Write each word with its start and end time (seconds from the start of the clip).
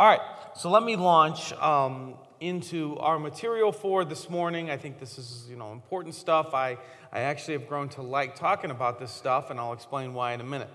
All 0.00 0.06
right, 0.06 0.22
so 0.54 0.70
let 0.70 0.82
me 0.82 0.96
launch 0.96 1.52
um, 1.52 2.14
into 2.40 2.96
our 3.00 3.18
material 3.18 3.70
for 3.70 4.02
this 4.02 4.30
morning. 4.30 4.70
I 4.70 4.78
think 4.78 4.98
this 4.98 5.18
is, 5.18 5.46
you 5.46 5.56
know, 5.56 5.72
important 5.72 6.14
stuff. 6.14 6.54
I, 6.54 6.78
I 7.12 7.20
actually 7.20 7.58
have 7.58 7.68
grown 7.68 7.90
to 7.90 8.00
like 8.00 8.34
talking 8.34 8.70
about 8.70 8.98
this 8.98 9.10
stuff, 9.10 9.50
and 9.50 9.60
I'll 9.60 9.74
explain 9.74 10.14
why 10.14 10.32
in 10.32 10.40
a 10.40 10.44
minute. 10.44 10.70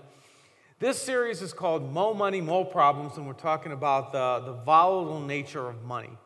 This 0.78 1.02
series 1.02 1.42
is 1.42 1.52
called 1.52 1.92
Mo 1.92 2.14
Money, 2.14 2.40
Mo 2.40 2.62
Problems, 2.62 3.16
and 3.16 3.26
we're 3.26 3.32
talking 3.32 3.72
about 3.72 4.12
the, 4.12 4.42
the 4.46 4.52
volatile 4.52 5.18
nature 5.18 5.68
of 5.68 5.82
money. 5.82 6.16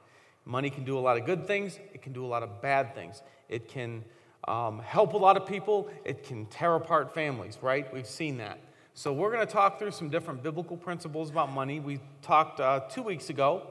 Money 0.45 0.69
can 0.69 0.85
do 0.85 0.99
a 0.99 1.01
lot 1.01 1.17
of 1.17 1.25
good 1.25 1.47
things, 1.47 1.79
it 1.95 2.03
can 2.03 2.13
do 2.13 2.23
a 2.23 2.29
lot 2.29 2.43
of 2.43 2.61
bad 2.61 2.95
things. 2.95 3.23
It 3.49 3.69
can 3.69 4.05
um, 4.47 4.79
help 4.81 5.15
a 5.15 5.17
lot 5.17 5.39
of 5.39 5.47
people, 5.47 5.89
it 6.05 6.23
can 6.23 6.45
tear 6.45 6.75
apart 6.75 7.15
families, 7.15 7.57
right? 7.63 7.91
We've 7.95 8.07
seen 8.07 8.37
that. 8.37 8.59
So, 8.95 9.13
we're 9.13 9.33
going 9.33 9.47
to 9.47 9.53
talk 9.53 9.79
through 9.79 9.93
some 9.93 10.11
different 10.11 10.43
biblical 10.43 10.77
principles 10.77 11.31
about 11.31 11.53
money. 11.53 11.79
We 11.79 12.01
talked 12.23 12.59
uh, 12.59 12.81
two 12.91 13.03
weeks 13.03 13.31
ago 13.31 13.69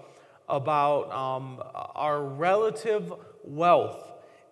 about 0.47 1.11
um, 1.11 1.61
our 1.93 2.23
relative 2.23 3.13
wealth, 3.43 4.01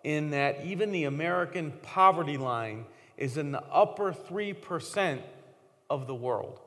in 0.03 0.31
that 0.31 0.65
even 0.65 0.91
the 0.91 1.05
American 1.05 1.71
poverty 1.83 2.35
line 2.37 2.85
is 3.15 3.37
in 3.37 3.53
the 3.53 3.63
upper 3.63 4.11
3% 4.11 5.21
of 5.89 6.05
the 6.05 6.13
world. 6.13 6.59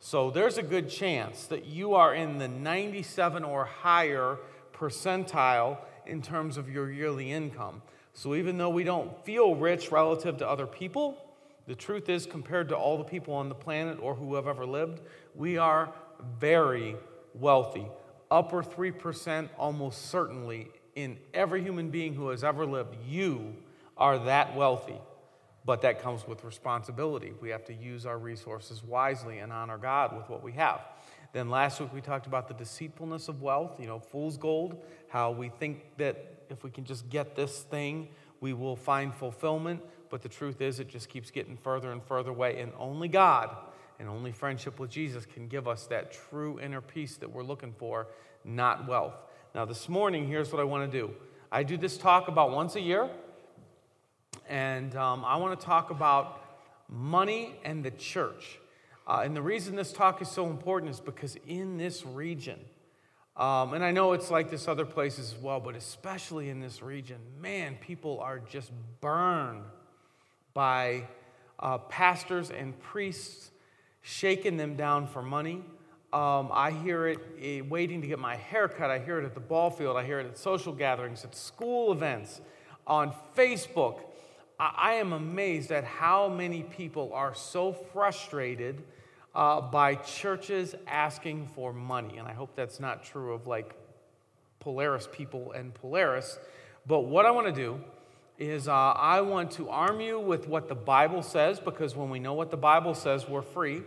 So, 0.00 0.32
there's 0.32 0.58
a 0.58 0.62
good 0.62 0.90
chance 0.90 1.46
that 1.46 1.64
you 1.64 1.94
are 1.94 2.12
in 2.12 2.38
the 2.38 2.48
97 2.48 3.44
or 3.44 3.66
higher 3.66 4.38
percentile 4.74 5.78
in 6.06 6.22
terms 6.22 6.56
of 6.56 6.68
your 6.68 6.90
yearly 6.90 7.30
income. 7.30 7.82
So, 8.14 8.34
even 8.34 8.58
though 8.58 8.70
we 8.70 8.82
don't 8.82 9.24
feel 9.24 9.54
rich 9.54 9.92
relative 9.92 10.38
to 10.38 10.48
other 10.48 10.66
people, 10.66 11.23
the 11.66 11.74
truth 11.74 12.08
is, 12.08 12.26
compared 12.26 12.68
to 12.68 12.76
all 12.76 12.98
the 12.98 13.04
people 13.04 13.34
on 13.34 13.48
the 13.48 13.54
planet 13.54 13.98
or 14.00 14.14
who 14.14 14.34
have 14.34 14.46
ever 14.46 14.66
lived, 14.66 15.00
we 15.34 15.56
are 15.56 15.92
very 16.38 16.96
wealthy. 17.34 17.86
Upper 18.30 18.62
3%, 18.62 19.48
almost 19.58 20.10
certainly, 20.10 20.68
in 20.94 21.18
every 21.32 21.62
human 21.62 21.90
being 21.90 22.14
who 22.14 22.28
has 22.28 22.44
ever 22.44 22.66
lived, 22.66 22.96
you 23.06 23.54
are 23.96 24.18
that 24.18 24.54
wealthy. 24.54 24.98
But 25.64 25.80
that 25.82 26.02
comes 26.02 26.26
with 26.28 26.44
responsibility. 26.44 27.32
We 27.40 27.48
have 27.50 27.64
to 27.66 27.74
use 27.74 28.04
our 28.04 28.18
resources 28.18 28.84
wisely 28.84 29.38
and 29.38 29.52
honor 29.52 29.78
God 29.78 30.14
with 30.16 30.28
what 30.28 30.42
we 30.42 30.52
have. 30.52 30.82
Then 31.32 31.48
last 31.48 31.80
week 31.80 31.92
we 31.92 32.00
talked 32.00 32.26
about 32.26 32.48
the 32.48 32.54
deceitfulness 32.54 33.28
of 33.28 33.40
wealth, 33.40 33.80
you 33.80 33.86
know, 33.86 33.98
fool's 33.98 34.36
gold, 34.36 34.84
how 35.08 35.32
we 35.32 35.48
think 35.48 35.96
that 35.96 36.44
if 36.50 36.62
we 36.62 36.70
can 36.70 36.84
just 36.84 37.08
get 37.08 37.34
this 37.34 37.62
thing, 37.62 38.08
we 38.40 38.52
will 38.52 38.76
find 38.76 39.14
fulfillment. 39.14 39.82
But 40.10 40.22
the 40.22 40.28
truth 40.28 40.60
is, 40.60 40.80
it 40.80 40.88
just 40.88 41.08
keeps 41.08 41.30
getting 41.30 41.56
further 41.56 41.92
and 41.92 42.02
further 42.02 42.30
away. 42.30 42.60
And 42.60 42.72
only 42.78 43.08
God 43.08 43.50
and 43.98 44.08
only 44.08 44.32
friendship 44.32 44.78
with 44.78 44.90
Jesus 44.90 45.26
can 45.26 45.48
give 45.48 45.68
us 45.68 45.86
that 45.86 46.12
true 46.12 46.60
inner 46.60 46.80
peace 46.80 47.16
that 47.16 47.30
we're 47.30 47.42
looking 47.42 47.72
for, 47.72 48.08
not 48.44 48.88
wealth. 48.88 49.14
Now, 49.54 49.64
this 49.64 49.88
morning, 49.88 50.26
here's 50.26 50.52
what 50.52 50.60
I 50.60 50.64
want 50.64 50.90
to 50.90 50.98
do 50.98 51.14
I 51.52 51.62
do 51.62 51.76
this 51.76 51.96
talk 51.96 52.28
about 52.28 52.50
once 52.50 52.74
a 52.76 52.80
year, 52.80 53.08
and 54.48 54.94
um, 54.96 55.24
I 55.24 55.36
want 55.36 55.58
to 55.58 55.64
talk 55.64 55.90
about 55.90 56.40
money 56.88 57.54
and 57.64 57.84
the 57.84 57.92
church. 57.92 58.58
Uh, 59.06 59.22
and 59.24 59.36
the 59.36 59.42
reason 59.42 59.76
this 59.76 59.92
talk 59.92 60.22
is 60.22 60.28
so 60.28 60.46
important 60.46 60.90
is 60.90 61.00
because 61.00 61.36
in 61.46 61.76
this 61.76 62.04
region, 62.06 62.58
um, 63.36 63.74
and 63.74 63.84
I 63.84 63.90
know 63.90 64.12
it's 64.12 64.30
like 64.30 64.50
this 64.50 64.68
other 64.68 64.84
places 64.84 65.34
as 65.34 65.38
well, 65.38 65.60
but 65.60 65.74
especially 65.74 66.48
in 66.48 66.60
this 66.60 66.82
region, 66.82 67.18
man, 67.40 67.76
people 67.80 68.20
are 68.20 68.38
just 68.38 68.72
burned 69.00 69.64
by 70.54 71.04
uh, 71.58 71.78
pastors 71.78 72.50
and 72.50 72.78
priests 72.80 73.50
shaking 74.02 74.56
them 74.56 74.76
down 74.76 75.06
for 75.06 75.22
money. 75.22 75.62
Um, 76.12 76.50
I 76.52 76.70
hear 76.70 77.08
it 77.08 77.18
uh, 77.18 77.64
waiting 77.64 78.00
to 78.02 78.06
get 78.06 78.20
my 78.20 78.36
hair 78.36 78.68
cut. 78.68 78.88
I 78.88 79.00
hear 79.00 79.18
it 79.18 79.24
at 79.24 79.34
the 79.34 79.40
ball 79.40 79.70
field. 79.70 79.96
I 79.96 80.04
hear 80.04 80.20
it 80.20 80.26
at 80.26 80.38
social 80.38 80.72
gatherings, 80.72 81.24
at 81.24 81.34
school 81.34 81.90
events, 81.90 82.40
on 82.86 83.12
Facebook. 83.36 83.98
I, 84.60 84.74
I 84.76 84.92
am 84.94 85.12
amazed 85.12 85.72
at 85.72 85.82
how 85.82 86.28
many 86.28 86.62
people 86.62 87.12
are 87.12 87.34
so 87.34 87.72
frustrated 87.72 88.84
uh, 89.34 89.60
by 89.60 89.96
churches 89.96 90.76
asking 90.86 91.48
for 91.48 91.72
money. 91.72 92.18
And 92.18 92.28
I 92.28 92.32
hope 92.32 92.54
that's 92.54 92.78
not 92.78 93.02
true 93.02 93.32
of 93.34 93.48
like 93.48 93.74
Polaris 94.60 95.08
people 95.10 95.50
and 95.50 95.74
Polaris. 95.74 96.38
But 96.86 97.00
what 97.00 97.26
I 97.26 97.32
want 97.32 97.48
to 97.48 97.52
do 97.52 97.80
is 98.38 98.68
uh, 98.68 98.72
I 98.72 99.20
want 99.20 99.52
to 99.52 99.68
arm 99.68 100.00
you 100.00 100.18
with 100.18 100.48
what 100.48 100.68
the 100.68 100.74
Bible 100.74 101.22
says, 101.22 101.60
because 101.60 101.94
when 101.94 102.10
we 102.10 102.18
know 102.18 102.34
what 102.34 102.50
the 102.50 102.56
Bible 102.56 102.94
says, 102.94 103.28
we're 103.28 103.42
free 103.42 103.82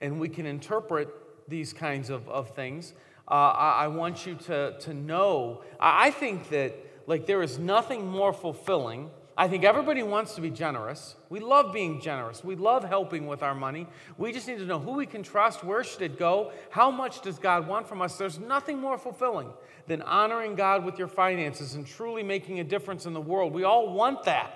and 0.00 0.20
we 0.20 0.28
can 0.28 0.46
interpret 0.46 1.08
these 1.48 1.72
kinds 1.72 2.10
of, 2.10 2.28
of 2.28 2.54
things. 2.54 2.92
Uh, 3.26 3.34
I, 3.34 3.70
I, 3.84 3.88
want 3.88 4.26
you 4.26 4.34
to, 4.34 4.78
to 4.80 4.94
know. 4.94 5.62
I 5.80 6.10
think 6.10 6.50
that 6.50 6.74
like 7.06 7.26
there 7.26 7.42
is 7.42 7.58
nothing 7.58 8.06
more 8.06 8.32
fulfilling 8.32 9.10
I 9.40 9.46
think 9.46 9.62
everybody 9.62 10.02
wants 10.02 10.34
to 10.34 10.40
be 10.40 10.50
generous. 10.50 11.14
We 11.30 11.38
love 11.38 11.72
being 11.72 12.00
generous. 12.00 12.42
We 12.42 12.56
love 12.56 12.82
helping 12.82 13.28
with 13.28 13.40
our 13.44 13.54
money. 13.54 13.86
We 14.16 14.32
just 14.32 14.48
need 14.48 14.58
to 14.58 14.66
know 14.66 14.80
who 14.80 14.94
we 14.94 15.06
can 15.06 15.22
trust, 15.22 15.62
where 15.62 15.84
should 15.84 16.02
it 16.02 16.18
go, 16.18 16.50
how 16.70 16.90
much 16.90 17.20
does 17.20 17.38
God 17.38 17.68
want 17.68 17.88
from 17.88 18.02
us. 18.02 18.18
There's 18.18 18.40
nothing 18.40 18.80
more 18.80 18.98
fulfilling 18.98 19.50
than 19.86 20.02
honoring 20.02 20.56
God 20.56 20.84
with 20.84 20.98
your 20.98 21.06
finances 21.06 21.76
and 21.76 21.86
truly 21.86 22.24
making 22.24 22.58
a 22.58 22.64
difference 22.64 23.06
in 23.06 23.12
the 23.12 23.20
world. 23.20 23.54
We 23.54 23.62
all 23.62 23.92
want 23.92 24.24
that. 24.24 24.52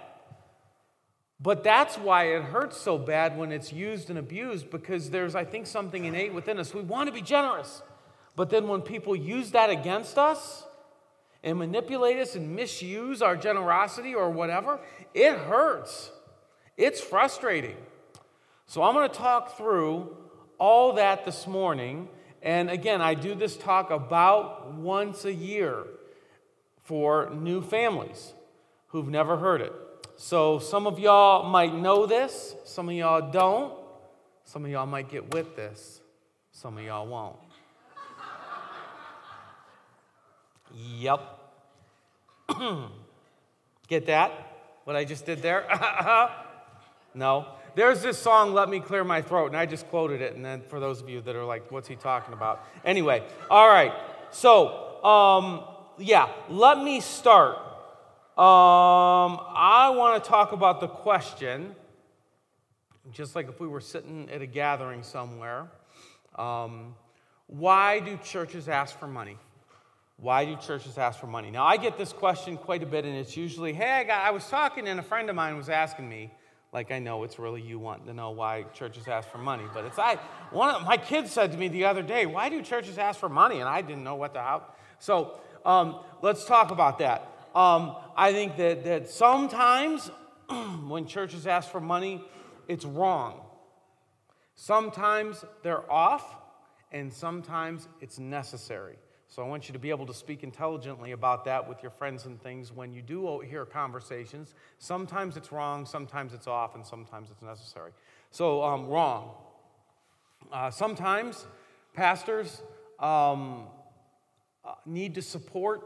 But 1.39 1.63
that's 1.63 1.97
why 1.97 2.35
it 2.35 2.43
hurts 2.43 2.77
so 2.77 2.99
bad 2.99 3.39
when 3.39 3.53
it's 3.53 3.73
used 3.73 4.11
and 4.11 4.19
abused 4.19 4.69
because 4.69 5.11
there's, 5.11 5.37
I 5.37 5.45
think, 5.45 5.69
something 5.69 6.05
innate 6.05 6.35
within 6.35 6.59
us. 6.59 6.75
We 6.75 6.83
want 6.83 7.07
to 7.07 7.13
be 7.13 7.23
generous. 7.23 7.83
But 8.35 8.51
then 8.51 8.67
when 8.67 8.81
people 8.81 9.15
use 9.15 9.53
that 9.53 9.71
against 9.71 10.19
us, 10.19 10.65
and 11.43 11.59
manipulate 11.59 12.19
us 12.19 12.35
and 12.35 12.55
misuse 12.55 13.23
our 13.23 13.37
generosity 13.37 14.15
or 14.15 14.31
whatever, 14.31 14.81
it 15.15 15.37
hurts. 15.37 16.11
It's 16.77 17.01
frustrating. 17.01 17.77
So 18.67 18.83
I'm 18.83 18.95
going 18.95 19.09
to 19.09 19.15
talk 19.15 19.57
through 19.57 20.17
all 20.59 20.95
that 20.95 21.25
this 21.25 21.47
morning. 21.47 22.09
And 22.43 22.71
again, 22.71 23.01
I 23.03 23.15
do 23.15 23.35
this 23.35 23.57
talk 23.57 23.91
about 23.91 24.73
once 24.75 25.25
a 25.25 25.33
year 25.33 25.85
for 26.83 27.31
new 27.35 27.63
families 27.63 28.33
who've 28.89 29.09
never 29.09 29.37
heard 29.37 29.61
it. 29.61 29.73
So 30.17 30.59
some 30.59 30.87
of 30.87 30.99
y'all 30.99 31.49
might 31.49 31.75
know 31.75 32.07
this, 32.07 32.55
some 32.65 32.89
of 32.89 32.95
y'all 32.95 33.31
don't. 33.31 33.83
Some 34.45 34.65
of 34.65 34.71
y'all 34.71 34.87
might 34.87 35.09
get 35.09 35.33
with 35.33 35.57
this, 35.57 36.01
some 36.51 36.77
of 36.77 36.85
y'all 36.85 37.07
won't. 37.07 37.37
Yep. 40.75 41.21
Get 43.89 44.07
that? 44.07 44.33
What 44.85 44.97
I 44.97 45.05
just 45.05 45.27
did 45.27 45.43
there? 45.43 45.67
no. 47.15 47.47
There's 47.75 48.03
this 48.03 48.19
song, 48.19 48.53
Let 48.53 48.69
Me 48.69 48.81
Clear 48.81 49.03
My 49.05 49.23
Throat, 49.23 49.47
and 49.47 49.57
I 49.57 49.65
just 49.65 49.89
quoted 49.89 50.21
it. 50.21 50.35
And 50.35 50.45
then 50.45 50.63
for 50.69 50.79
those 50.79 51.01
of 51.01 51.09
you 51.09 51.21
that 51.23 51.35
are 51.35 51.45
like, 51.45 51.71
what's 51.71 51.89
he 51.89 51.97
talking 51.97 52.35
about? 52.35 52.65
Anyway, 52.85 53.23
all 53.51 53.69
right. 53.69 53.93
So, 54.31 55.03
um, 55.05 55.65
yeah, 55.99 56.29
let 56.49 56.79
me 56.83 57.01
start. 57.01 57.57
Um, 58.37 59.39
I 59.55 59.93
want 59.95 60.23
to 60.23 60.29
talk 60.29 60.53
about 60.53 60.81
the 60.81 60.89
question, 60.89 61.75
just 63.11 63.35
like 63.35 63.49
if 63.49 63.61
we 63.61 63.67
were 63.67 63.81
sitting 63.81 64.29
at 64.31 64.43
a 64.43 64.47
gathering 64.47 65.03
somewhere. 65.03 65.71
Um, 66.37 66.95
why 67.47 68.01
do 68.01 68.19
churches 68.25 68.69
ask 68.69 68.99
for 68.99 69.07
money? 69.07 69.37
Why 70.23 70.45
do 70.45 70.55
churches 70.55 70.99
ask 70.99 71.19
for 71.19 71.27
money? 71.27 71.51
Now, 71.51 71.65
I 71.65 71.77
get 71.77 71.99
this 71.99 72.13
question 72.13 72.57
quite 72.57 72.81
a 72.85 72.87
bit, 72.87 73.05
and 73.05 73.17
it's 73.17 73.37
usually, 73.37 73.73
hey, 73.73 73.91
I, 73.91 74.05
got, 74.05 74.25
I 74.25 74.31
was 74.31 74.47
talking, 74.47 74.87
and 74.87 75.01
a 75.01 75.03
friend 75.03 75.29
of 75.29 75.35
mine 75.35 75.57
was 75.57 75.69
asking 75.69 76.09
me, 76.09 76.33
like 76.73 76.93
I 76.93 77.01
know 77.01 77.25
it's 77.25 77.41
really 77.41 77.61
you 77.61 77.81
want 77.81 78.07
to 78.07 78.15
know 78.15 78.31
why 78.31 78.63
churches 78.73 79.09
ask 79.09 79.29
for 79.29 79.39
money, 79.39 79.65
but 79.75 79.85
it's 79.85 79.99
I. 79.99 80.21
One 80.53 80.73
of 80.73 80.85
my 80.85 80.97
kids 80.97 81.33
said 81.33 81.51
to 81.51 81.59
me 81.59 81.67
the 81.67 81.85
other 81.85 82.03
day, 82.03 82.25
"Why 82.25 82.49
do 82.49 82.63
churches 82.63 82.99
ask 82.99 83.19
for 83.21 83.29
money?" 83.29 83.59
And 83.61 83.69
I 83.69 83.83
didn't 83.83 84.05
know 84.05 84.15
what 84.15 84.33
to 84.35 84.41
how. 84.41 84.63
So 84.99 85.39
um, 85.67 85.99
let's 86.23 86.47
talk 86.47 86.71
about 86.71 87.01
that. 87.01 87.29
Um, 87.55 87.97
I 88.17 88.33
think 88.33 88.57
that 88.57 88.85
that 88.85 89.11
sometimes 89.11 90.11
when 90.87 91.07
churches 91.07 91.47
ask 91.47 91.69
for 91.71 91.81
money, 91.81 92.25
it's 92.69 92.87
wrong. 92.87 93.43
Sometimes 94.55 95.45
they're 95.63 95.91
off, 95.93 96.25
and 96.91 97.13
sometimes 97.13 97.87
it's 98.01 98.19
necessary. 98.19 98.97
So 99.33 99.43
I 99.43 99.47
want 99.47 99.67
you 99.67 99.73
to 99.73 99.79
be 99.79 99.89
able 99.89 100.05
to 100.05 100.13
speak 100.13 100.43
intelligently 100.43 101.13
about 101.13 101.47
that 101.47 101.67
with 101.67 101.83
your 101.83 101.91
friends 101.91 102.27
and 102.27 102.39
things 102.43 102.71
when 102.71 102.93
you 102.93 103.01
do 103.01 103.41
hear 103.41 103.65
conversations. 103.65 104.55
Sometimes 104.79 105.39
it's 105.39 105.51
wrong, 105.51 105.87
sometimes 105.87 106.35
it's 106.35 106.47
off, 106.47 106.75
and 106.75 106.85
sometimes 106.85 107.31
it's 107.31 107.41
necessary. 107.41 107.93
So, 108.31 108.63
um, 108.63 108.89
wrong. 108.89 109.31
Uh, 110.53 110.71
sometimes 110.71 111.47
pastors 111.95 112.61
um, 113.01 113.69
uh, 114.67 114.75
need 114.85 115.15
to 115.15 115.23
support, 115.23 115.81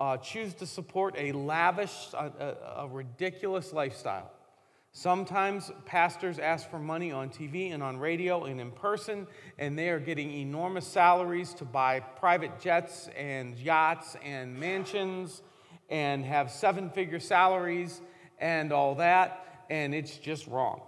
uh, 0.00 0.16
choose 0.16 0.52
to 0.54 0.66
support 0.66 1.14
a 1.16 1.30
lavish, 1.30 2.08
a, 2.14 2.56
a 2.78 2.88
ridiculous 2.88 3.72
lifestyle. 3.72 4.28
Sometimes 4.98 5.70
pastors 5.84 6.40
ask 6.40 6.68
for 6.68 6.80
money 6.80 7.12
on 7.12 7.30
TV 7.30 7.72
and 7.72 7.84
on 7.84 7.98
radio 7.98 8.46
and 8.46 8.60
in 8.60 8.72
person, 8.72 9.28
and 9.56 9.78
they 9.78 9.90
are 9.90 10.00
getting 10.00 10.32
enormous 10.32 10.84
salaries 10.84 11.54
to 11.54 11.64
buy 11.64 12.00
private 12.00 12.58
jets 12.58 13.08
and 13.16 13.56
yachts 13.60 14.16
and 14.24 14.58
mansions 14.58 15.40
and 15.88 16.24
have 16.24 16.50
seven 16.50 16.90
figure 16.90 17.20
salaries 17.20 18.00
and 18.40 18.72
all 18.72 18.96
that, 18.96 19.64
and 19.70 19.94
it's 19.94 20.16
just 20.16 20.48
wrong. 20.48 20.80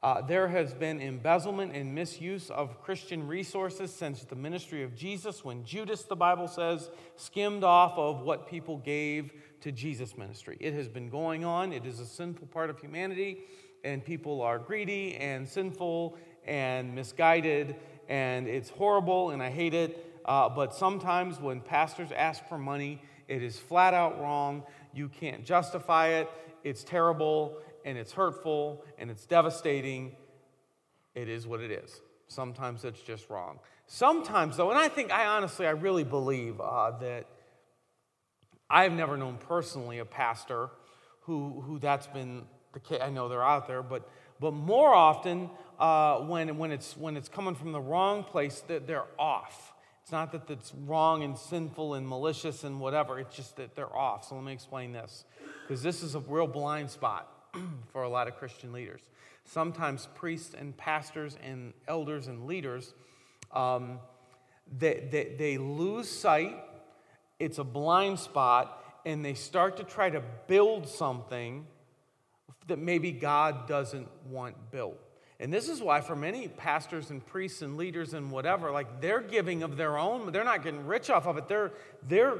Uh, 0.00 0.20
there 0.22 0.46
has 0.46 0.72
been 0.72 1.00
embezzlement 1.00 1.74
and 1.74 1.92
misuse 1.92 2.50
of 2.50 2.80
Christian 2.80 3.26
resources 3.26 3.92
since 3.92 4.22
the 4.22 4.36
ministry 4.36 4.84
of 4.84 4.94
Jesus, 4.94 5.44
when 5.44 5.64
Judas, 5.64 6.04
the 6.04 6.14
Bible 6.14 6.46
says, 6.46 6.88
skimmed 7.16 7.64
off 7.64 7.98
of 7.98 8.22
what 8.22 8.46
people 8.46 8.76
gave 8.78 9.32
to 9.60 9.72
Jesus' 9.72 10.16
ministry. 10.16 10.56
It 10.60 10.74
has 10.74 10.88
been 10.88 11.08
going 11.08 11.44
on, 11.44 11.72
it 11.72 11.86
is 11.86 12.00
a 12.00 12.06
sinful 12.06 12.48
part 12.48 12.70
of 12.70 12.78
humanity, 12.78 13.40
and 13.84 14.04
people 14.04 14.42
are 14.42 14.58
greedy 14.58 15.16
and 15.16 15.48
sinful 15.48 16.16
and 16.46 16.94
misguided, 16.94 17.76
and 18.08 18.48
it's 18.48 18.70
horrible, 18.70 19.30
and 19.30 19.42
I 19.42 19.50
hate 19.50 19.74
it. 19.74 20.06
Uh, 20.24 20.48
but 20.48 20.74
sometimes 20.74 21.40
when 21.40 21.60
pastors 21.60 22.10
ask 22.12 22.46
for 22.48 22.58
money, 22.58 23.02
it 23.28 23.42
is 23.42 23.58
flat 23.58 23.94
out 23.94 24.20
wrong. 24.20 24.64
You 24.92 25.08
can't 25.08 25.44
justify 25.44 26.08
it. 26.08 26.28
It's 26.64 26.84
terrible 26.84 27.58
and 27.84 27.96
it's 27.96 28.12
hurtful 28.12 28.84
and 28.98 29.10
it's 29.10 29.24
devastating. 29.24 30.16
It 31.14 31.28
is 31.28 31.46
what 31.46 31.60
it 31.60 31.70
is. 31.70 32.00
Sometimes 32.28 32.84
it's 32.84 33.00
just 33.00 33.30
wrong. 33.30 33.58
Sometimes, 33.86 34.56
though, 34.56 34.70
and 34.70 34.78
I 34.78 34.88
think, 34.88 35.10
I 35.10 35.26
honestly, 35.26 35.66
I 35.66 35.70
really 35.70 36.04
believe 36.04 36.60
uh, 36.60 36.92
that 37.00 37.26
I've 38.70 38.92
never 38.92 39.16
known 39.16 39.36
personally 39.36 39.98
a 39.98 40.04
pastor 40.04 40.70
who, 41.22 41.62
who 41.66 41.78
that's 41.80 42.06
been 42.06 42.44
the 42.72 42.80
case. 42.80 43.00
I 43.02 43.10
know 43.10 43.28
they're 43.28 43.42
out 43.42 43.66
there, 43.66 43.82
but, 43.82 44.08
but 44.38 44.52
more 44.52 44.94
often 44.94 45.50
uh, 45.78 46.18
when, 46.20 46.56
when, 46.56 46.70
it's, 46.70 46.96
when 46.96 47.16
it's 47.16 47.28
coming 47.28 47.56
from 47.56 47.72
the 47.72 47.80
wrong 47.80 48.22
place, 48.22 48.62
they're, 48.66 48.78
they're 48.78 49.06
off. 49.18 49.72
It's 50.02 50.12
not 50.12 50.32
that 50.32 50.48
it's 50.48 50.72
wrong 50.86 51.24
and 51.24 51.36
sinful 51.36 51.94
and 51.94 52.08
malicious 52.08 52.64
and 52.64 52.80
whatever, 52.80 53.18
it's 53.18 53.34
just 53.34 53.56
that 53.56 53.74
they're 53.74 53.94
off. 53.94 54.28
So 54.28 54.36
let 54.36 54.44
me 54.44 54.52
explain 54.52 54.92
this, 54.92 55.24
because 55.62 55.82
this 55.82 56.02
is 56.02 56.14
a 56.14 56.20
real 56.20 56.46
blind 56.46 56.90
spot 56.90 57.28
for 57.92 58.04
a 58.04 58.08
lot 58.08 58.28
of 58.28 58.36
Christian 58.36 58.72
leaders. 58.72 59.02
Sometimes 59.44 60.08
priests 60.14 60.54
and 60.58 60.76
pastors 60.76 61.36
and 61.44 61.72
elders 61.88 62.28
and 62.28 62.46
leaders, 62.46 62.94
um, 63.52 63.98
they, 64.78 65.08
they, 65.10 65.34
they 65.36 65.58
lose 65.58 66.08
sight 66.08 66.56
it's 67.40 67.58
a 67.58 67.64
blind 67.64 68.20
spot, 68.20 68.84
and 69.04 69.24
they 69.24 69.34
start 69.34 69.78
to 69.78 69.84
try 69.84 70.10
to 70.10 70.22
build 70.46 70.86
something 70.86 71.66
that 72.68 72.78
maybe 72.78 73.10
God 73.10 73.66
doesn't 73.66 74.08
want 74.28 74.54
built. 74.70 74.98
And 75.40 75.50
this 75.50 75.70
is 75.70 75.80
why, 75.80 76.02
for 76.02 76.14
many 76.14 76.48
pastors 76.48 77.08
and 77.10 77.26
priests 77.26 77.62
and 77.62 77.78
leaders 77.78 78.12
and 78.12 78.30
whatever, 78.30 78.70
like 78.70 79.00
they're 79.00 79.22
giving 79.22 79.62
of 79.62 79.78
their 79.78 79.96
own, 79.96 80.30
they're 80.32 80.44
not 80.44 80.62
getting 80.62 80.86
rich 80.86 81.08
off 81.08 81.26
of 81.26 81.38
it. 81.38 81.48
They're, 81.48 81.72
they're 82.06 82.36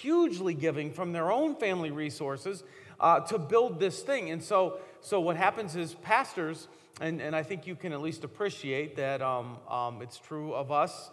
hugely 0.00 0.54
giving 0.54 0.92
from 0.92 1.12
their 1.12 1.32
own 1.32 1.56
family 1.56 1.90
resources 1.90 2.62
uh, 3.00 3.20
to 3.20 3.38
build 3.38 3.80
this 3.80 4.00
thing. 4.00 4.30
And 4.30 4.40
so, 4.40 4.78
so 5.00 5.20
what 5.20 5.36
happens 5.36 5.74
is 5.74 5.94
pastors, 5.94 6.68
and, 7.00 7.20
and 7.20 7.34
I 7.34 7.42
think 7.42 7.66
you 7.66 7.74
can 7.74 7.92
at 7.92 8.00
least 8.00 8.22
appreciate 8.22 8.94
that 8.94 9.22
um, 9.22 9.56
um, 9.68 10.00
it's 10.00 10.18
true 10.18 10.54
of 10.54 10.70
us, 10.70 11.10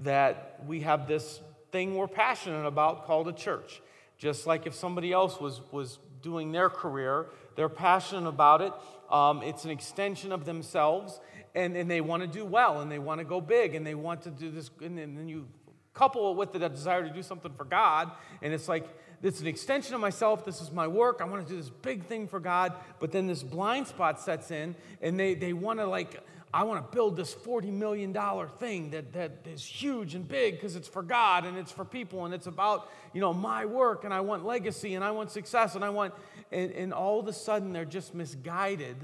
that 0.00 0.64
we 0.66 0.80
have 0.80 1.06
this 1.06 1.40
thing 1.72 1.96
we're 1.96 2.06
passionate 2.06 2.66
about 2.66 3.06
called 3.06 3.26
a 3.26 3.32
church. 3.32 3.82
Just 4.18 4.46
like 4.46 4.66
if 4.66 4.74
somebody 4.74 5.12
else 5.12 5.40
was, 5.40 5.60
was 5.72 5.98
doing 6.22 6.52
their 6.52 6.70
career, 6.70 7.26
they're 7.56 7.68
passionate 7.68 8.28
about 8.28 8.60
it. 8.60 8.72
Um, 9.10 9.42
it's 9.42 9.64
an 9.64 9.70
extension 9.70 10.30
of 10.30 10.44
themselves, 10.44 11.18
and, 11.54 11.76
and 11.76 11.90
they 11.90 12.00
want 12.00 12.22
to 12.22 12.28
do 12.28 12.44
well, 12.44 12.80
and 12.80 12.90
they 12.90 13.00
want 13.00 13.18
to 13.18 13.24
go 13.24 13.40
big, 13.40 13.74
and 13.74 13.84
they 13.84 13.94
want 13.94 14.22
to 14.22 14.30
do 14.30 14.50
this. 14.50 14.70
And 14.80 14.96
then 14.96 15.28
you 15.28 15.48
couple 15.92 16.30
it 16.30 16.36
with 16.36 16.52
the 16.52 16.68
desire 16.68 17.02
to 17.02 17.12
do 17.12 17.22
something 17.22 17.52
for 17.52 17.64
God, 17.64 18.12
and 18.40 18.54
it's 18.54 18.68
like, 18.68 18.86
it's 19.22 19.40
an 19.40 19.46
extension 19.46 19.94
of 19.94 20.00
myself. 20.00 20.44
This 20.44 20.60
is 20.60 20.72
my 20.72 20.88
work. 20.88 21.20
I 21.20 21.24
want 21.24 21.46
to 21.46 21.52
do 21.52 21.56
this 21.56 21.70
big 21.70 22.04
thing 22.06 22.26
for 22.26 22.40
God. 22.40 22.72
But 22.98 23.12
then 23.12 23.28
this 23.28 23.42
blind 23.42 23.86
spot 23.86 24.20
sets 24.20 24.50
in, 24.50 24.74
and 25.00 25.18
they, 25.18 25.34
they 25.34 25.52
want 25.52 25.78
to, 25.78 25.86
like, 25.86 26.20
I 26.54 26.64
want 26.64 26.84
to 26.84 26.94
build 26.94 27.16
this 27.16 27.34
$40 27.34 27.72
million 27.72 28.14
thing 28.58 28.90
that, 28.90 29.14
that 29.14 29.46
is 29.46 29.64
huge 29.64 30.14
and 30.14 30.28
big 30.28 30.54
because 30.54 30.76
it's 30.76 30.88
for 30.88 31.02
God 31.02 31.46
and 31.46 31.56
it's 31.56 31.72
for 31.72 31.84
people 31.84 32.26
and 32.26 32.34
it's 32.34 32.46
about, 32.46 32.90
you 33.14 33.22
know, 33.22 33.32
my 33.32 33.64
work 33.64 34.04
and 34.04 34.12
I 34.12 34.20
want 34.20 34.44
legacy 34.44 34.94
and 34.94 35.02
I 35.02 35.12
want 35.12 35.30
success 35.30 35.76
and 35.76 35.84
I 35.84 35.88
want, 35.88 36.12
and, 36.50 36.70
and 36.72 36.92
all 36.92 37.18
of 37.18 37.26
a 37.26 37.32
sudden 37.32 37.72
they're 37.72 37.86
just 37.86 38.14
misguided 38.14 38.96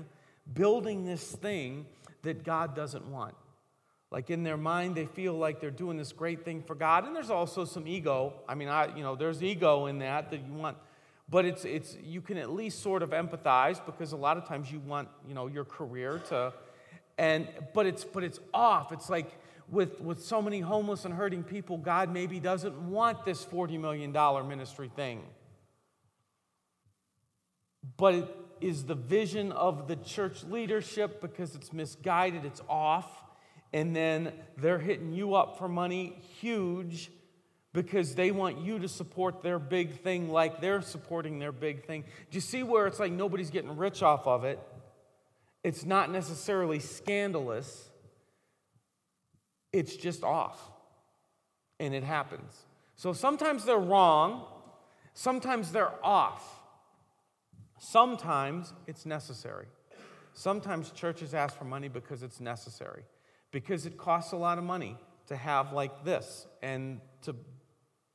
building 0.53 1.07
this 1.07 1.33
thing 1.33 1.87
that 2.23 2.45
God 2.45 2.77
doesn't 2.77 3.07
want. 3.11 3.35
Like 4.11 4.29
in 4.29 4.43
their 4.43 4.57
mind, 4.59 4.95
they 4.95 5.07
feel 5.07 5.33
like 5.35 5.61
they're 5.61 5.71
doing 5.71 5.97
this 5.97 6.13
great 6.13 6.45
thing 6.45 6.63
for 6.63 6.75
God. 6.75 7.07
And 7.07 7.17
there's 7.17 7.31
also 7.31 7.65
some 7.65 7.87
ego. 7.87 8.35
I 8.47 8.55
mean, 8.55 8.69
I, 8.69 8.95
you 8.95 9.03
know, 9.03 9.17
there's 9.17 9.43
ego 9.43 9.87
in 9.87 10.01
that 10.01 10.31
that 10.31 10.41
you 10.47 10.53
want, 10.53 10.77
but 11.31 11.47
it's, 11.47 11.65
it's, 11.65 11.97
you 12.03 12.21
can 12.21 12.37
at 12.37 12.51
least 12.51 12.83
sort 12.83 13.03
of 13.03 13.11
empathize 13.11 13.85
because 13.85 14.13
a 14.13 14.17
lot 14.17 14.37
of 14.37 14.47
times 14.47 14.71
you 14.71 14.81
want, 14.81 15.09
you 15.27 15.35
know, 15.35 15.47
your 15.47 15.65
career 15.65 16.19
to, 16.29 16.53
and 17.19 17.49
but 17.75 17.87
it's 17.87 18.05
but 18.05 18.25
it's 18.25 18.41
off 18.55 18.93
it's 18.93 19.11
like 19.11 19.39
with 19.69 20.01
with 20.01 20.23
so 20.23 20.41
many 20.41 20.61
homeless 20.61 21.05
and 21.05 21.13
hurting 21.13 21.43
people 21.43 21.77
god 21.77 22.13
maybe 22.13 22.41
doesn't 22.41 22.75
want 22.89 23.25
this 23.25 23.45
40 23.45 23.79
million 23.79 24.13
dollar 24.13 24.43
ministry 24.45 24.91
thing 24.95 25.23
but 27.97 28.15
it 28.15 28.37
is 28.61 28.85
the 28.85 28.95
vision 28.95 29.53
of 29.53 29.89
the 29.89 29.97
church 29.97 30.45
leadership 30.45 31.21
because 31.21 31.55
it's 31.55 31.73
misguided 31.73 32.45
it's 32.45 32.63
off 32.69 33.25
and 33.73 33.95
then 33.95 34.33
they're 34.57 34.79
hitting 34.79 35.13
you 35.13 35.35
up 35.35 35.59
for 35.59 35.69
money 35.69 36.19
huge 36.41 37.11
because 37.73 38.15
they 38.15 38.31
want 38.31 38.59
you 38.59 38.79
to 38.79 38.89
support 38.89 39.43
their 39.43 39.59
big 39.59 40.01
thing 40.01 40.31
like 40.31 40.61
they're 40.61 40.83
supporting 40.83 41.39
their 41.39 41.53
big 41.53 41.85
thing. 41.87 42.03
Do 42.31 42.37
you 42.37 42.41
see 42.41 42.63
where 42.63 42.87
it's 42.87 42.99
like 42.99 43.13
nobody's 43.13 43.51
getting 43.51 43.77
rich 43.77 44.03
off 44.03 44.27
of 44.27 44.45
it? 44.45 44.59
It's 45.65 45.85
not 45.85 46.11
necessarily 46.11 46.79
scandalous, 46.79 47.89
it's 49.73 49.97
just 49.97 50.23
off. 50.23 50.61
And 51.81 51.95
it 51.95 52.03
happens. 52.03 52.67
So 52.97 53.13
sometimes 53.13 53.65
they're 53.65 53.79
wrong, 53.79 54.45
sometimes 55.15 55.73
they're 55.73 55.93
off. 56.03 56.61
Sometimes 57.79 58.73
it's 58.89 59.07
necessary. 59.07 59.67
Sometimes 60.33 60.91
churches 60.91 61.35
ask 61.35 61.57
for 61.57 61.65
money 61.65 61.89
because 61.89 62.23
it's 62.23 62.41
necessary, 62.41 63.03
because 63.53 63.87
it 63.87 63.97
costs 63.97 64.33
a 64.33 64.37
lot 64.37 64.59
of 64.59 64.65
money 64.65 64.97
to 65.27 65.37
have 65.37 65.73
like 65.73 66.05
this 66.05 66.47
and 66.63 67.01
to 67.23 67.35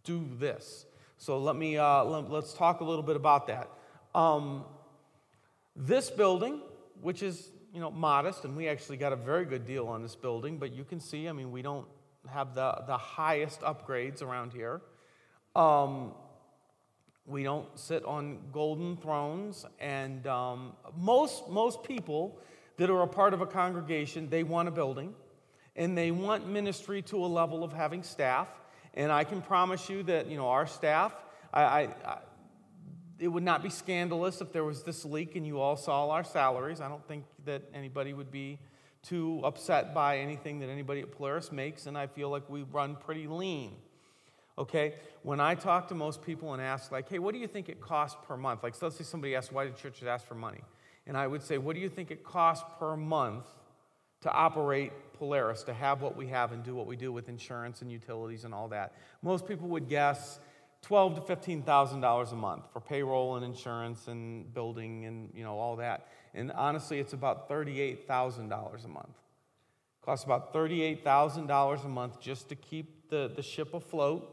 do 0.03 0.27
this. 0.37 0.85
So 1.17 1.37
let 1.37 1.55
me 1.55 1.77
uh, 1.77 2.03
let, 2.03 2.29
us 2.31 2.53
talk 2.53 2.81
a 2.81 2.83
little 2.83 3.03
bit 3.03 3.15
about 3.15 3.47
that. 3.47 3.69
Um, 4.13 4.65
this 5.75 6.09
building 6.09 6.59
which 7.03 7.21
is 7.21 7.49
you 7.73 7.79
know 7.79 7.91
modest, 7.91 8.45
and 8.45 8.55
we 8.55 8.67
actually 8.67 8.97
got 8.97 9.13
a 9.13 9.15
very 9.15 9.45
good 9.45 9.65
deal 9.65 9.87
on 9.87 10.01
this 10.01 10.15
building. 10.15 10.57
But 10.57 10.73
you 10.73 10.83
can 10.83 10.99
see, 10.99 11.27
I 11.27 11.33
mean, 11.33 11.51
we 11.51 11.61
don't 11.61 11.87
have 12.27 12.55
the 12.55 12.83
the 12.87 12.97
highest 12.97 13.61
upgrades 13.61 14.21
around 14.21 14.53
here. 14.53 14.81
Um, 15.55 16.13
we 17.25 17.43
don't 17.43 17.67
sit 17.79 18.03
on 18.05 18.39
golden 18.51 18.97
thrones, 18.97 19.65
and 19.79 20.25
um, 20.27 20.73
most 20.97 21.49
most 21.49 21.83
people 21.83 22.39
that 22.77 22.89
are 22.89 23.03
a 23.03 23.07
part 23.07 23.33
of 23.33 23.41
a 23.41 23.45
congregation 23.45 24.29
they 24.29 24.43
want 24.43 24.67
a 24.67 24.71
building, 24.71 25.13
and 25.75 25.97
they 25.97 26.11
want 26.11 26.47
ministry 26.47 27.01
to 27.03 27.17
a 27.17 27.27
level 27.27 27.63
of 27.63 27.73
having 27.73 28.03
staff. 28.03 28.47
And 28.95 29.11
I 29.11 29.23
can 29.23 29.41
promise 29.41 29.89
you 29.89 30.03
that 30.03 30.27
you 30.27 30.37
know 30.37 30.49
our 30.49 30.67
staff. 30.67 31.13
I, 31.53 31.63
I, 31.63 32.17
it 33.19 33.27
would 33.27 33.43
not 33.43 33.63
be 33.63 33.69
scandalous 33.69 34.41
if 34.41 34.51
there 34.51 34.63
was 34.63 34.83
this 34.83 35.05
leak 35.05 35.35
and 35.35 35.45
you 35.45 35.59
all 35.59 35.75
saw 35.75 36.09
our 36.09 36.23
salaries. 36.23 36.81
I 36.81 36.89
don't 36.89 37.05
think 37.07 37.25
that 37.45 37.63
anybody 37.73 38.13
would 38.13 38.31
be 38.31 38.59
too 39.01 39.41
upset 39.43 39.93
by 39.93 40.17
anything 40.19 40.59
that 40.59 40.69
anybody 40.69 41.01
at 41.01 41.11
Polaris 41.11 41.51
makes, 41.51 41.87
and 41.87 41.97
I 41.97 42.07
feel 42.07 42.29
like 42.29 42.49
we 42.49 42.63
run 42.63 42.95
pretty 42.95 43.27
lean. 43.27 43.75
Okay? 44.57 44.95
When 45.23 45.39
I 45.39 45.55
talk 45.55 45.89
to 45.89 45.95
most 45.95 46.21
people 46.21 46.53
and 46.53 46.61
ask, 46.61 46.91
like, 46.91 47.09
hey, 47.09 47.19
what 47.19 47.33
do 47.33 47.39
you 47.39 47.47
think 47.47 47.69
it 47.69 47.81
costs 47.81 48.17
per 48.27 48.37
month? 48.37 48.63
Like, 48.63 48.75
so 48.75 48.85
let's 48.85 48.97
say 48.97 49.03
somebody 49.03 49.35
asks, 49.35 49.51
why 49.51 49.65
do 49.65 49.71
churches 49.73 50.07
ask 50.07 50.25
for 50.25 50.35
money? 50.35 50.61
And 51.05 51.17
I 51.17 51.27
would 51.27 51.43
say, 51.43 51.57
what 51.57 51.75
do 51.75 51.81
you 51.81 51.89
think 51.89 52.11
it 52.11 52.23
costs 52.23 52.65
per 52.79 52.95
month 52.95 53.45
to 54.21 54.31
operate 54.31 54.93
Polaris, 55.13 55.63
to 55.63 55.73
have 55.73 56.01
what 56.01 56.15
we 56.15 56.27
have 56.27 56.53
and 56.53 56.63
do 56.63 56.73
what 56.73 56.87
we 56.87 56.95
do 56.95 57.11
with 57.11 57.27
insurance 57.27 57.81
and 57.81 57.91
utilities 57.91 58.45
and 58.45 58.53
all 58.53 58.69
that? 58.69 58.93
Most 59.21 59.45
people 59.45 59.67
would 59.69 59.89
guess 59.89 60.39
twelve 60.83 61.15
to 61.15 61.21
fifteen 61.21 61.63
thousand 61.63 62.01
dollars 62.01 62.31
a 62.31 62.35
month 62.35 62.65
for 62.71 62.79
payroll 62.79 63.35
and 63.35 63.43
insurance 63.43 64.07
and 64.07 64.53
building 64.53 65.05
and 65.05 65.31
you 65.33 65.43
know 65.43 65.57
all 65.57 65.77
that. 65.77 66.07
And 66.35 66.51
honestly, 66.51 66.99
it's 66.99 67.13
about 67.13 67.47
thirty-eight 67.47 68.07
thousand 68.07 68.49
dollars 68.49 68.85
a 68.85 68.89
month. 68.89 69.17
Costs 70.05 70.25
about 70.25 70.53
thirty-eight 70.53 71.03
thousand 71.03 71.47
dollars 71.47 71.83
a 71.83 71.89
month 71.89 72.21
just 72.21 72.49
to 72.49 72.55
keep 72.55 73.09
the, 73.09 73.31
the 73.35 73.41
ship 73.41 73.73
afloat 73.73 74.29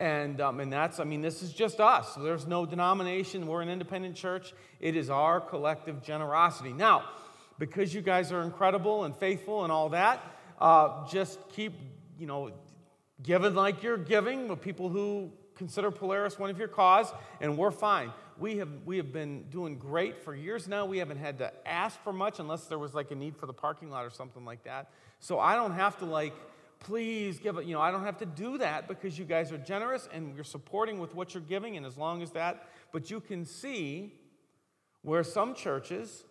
And, 0.00 0.40
um, 0.40 0.60
and 0.60 0.72
that's, 0.72 1.00
I 1.00 1.04
mean, 1.04 1.22
this 1.22 1.42
is 1.42 1.52
just 1.52 1.80
us. 1.80 2.14
There's 2.14 2.46
no 2.46 2.64
denomination. 2.64 3.46
We're 3.46 3.62
an 3.62 3.68
independent 3.68 4.14
church. 4.14 4.54
It 4.80 4.96
is 4.96 5.10
our 5.10 5.40
collective 5.40 6.02
generosity. 6.02 6.72
Now, 6.72 7.04
because 7.58 7.92
you 7.92 8.00
guys 8.00 8.30
are 8.30 8.42
incredible 8.42 9.04
and 9.04 9.16
faithful 9.16 9.64
and 9.64 9.72
all 9.72 9.88
that, 9.88 10.24
uh, 10.60 11.08
just 11.08 11.40
keep, 11.50 11.72
you 12.16 12.26
know, 12.26 12.52
giving 13.20 13.54
like 13.54 13.82
you're 13.82 13.96
giving 13.96 14.46
with 14.46 14.60
people 14.60 14.88
who 14.88 15.32
consider 15.58 15.90
Polaris 15.90 16.38
one 16.38 16.48
of 16.48 16.58
your 16.58 16.68
cause, 16.68 17.12
and 17.40 17.58
we're 17.58 17.72
fine. 17.72 18.12
We 18.38 18.58
have, 18.58 18.68
we 18.86 18.96
have 18.98 19.12
been 19.12 19.42
doing 19.50 19.76
great 19.76 20.22
for 20.22 20.34
years 20.34 20.68
now. 20.68 20.86
We 20.86 20.98
haven't 20.98 21.18
had 21.18 21.38
to 21.38 21.52
ask 21.66 22.00
for 22.02 22.12
much 22.12 22.38
unless 22.38 22.66
there 22.66 22.78
was 22.78 22.94
like 22.94 23.10
a 23.10 23.16
need 23.16 23.36
for 23.36 23.46
the 23.46 23.52
parking 23.52 23.90
lot 23.90 24.06
or 24.06 24.10
something 24.10 24.44
like 24.44 24.62
that. 24.64 24.90
So 25.18 25.40
I 25.40 25.56
don't 25.56 25.72
have 25.72 25.98
to 25.98 26.04
like, 26.04 26.32
please 26.78 27.40
give 27.40 27.58
it, 27.58 27.64
you 27.64 27.74
know, 27.74 27.80
I 27.80 27.90
don't 27.90 28.04
have 28.04 28.18
to 28.18 28.26
do 28.26 28.58
that 28.58 28.86
because 28.86 29.18
you 29.18 29.24
guys 29.24 29.50
are 29.50 29.58
generous 29.58 30.08
and 30.12 30.34
you're 30.36 30.44
supporting 30.44 31.00
with 31.00 31.12
what 31.14 31.34
you're 31.34 31.42
giving, 31.42 31.76
and 31.76 31.84
as 31.84 31.98
long 31.98 32.22
as 32.22 32.30
that, 32.30 32.68
but 32.92 33.10
you 33.10 33.20
can 33.20 33.44
see 33.44 34.14
where 35.02 35.24
some 35.24 35.54
churches, 35.54 36.24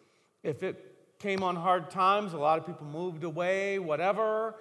if 0.44 0.64
it 0.64 0.96
came 1.20 1.44
on 1.44 1.58
hard 1.58 1.90
times, 1.90 2.34
a 2.34 2.38
lot 2.38 2.58
of 2.58 2.66
people 2.66 2.88
moved 2.88 3.26
away, 3.26 3.80
whatever, 3.80 4.56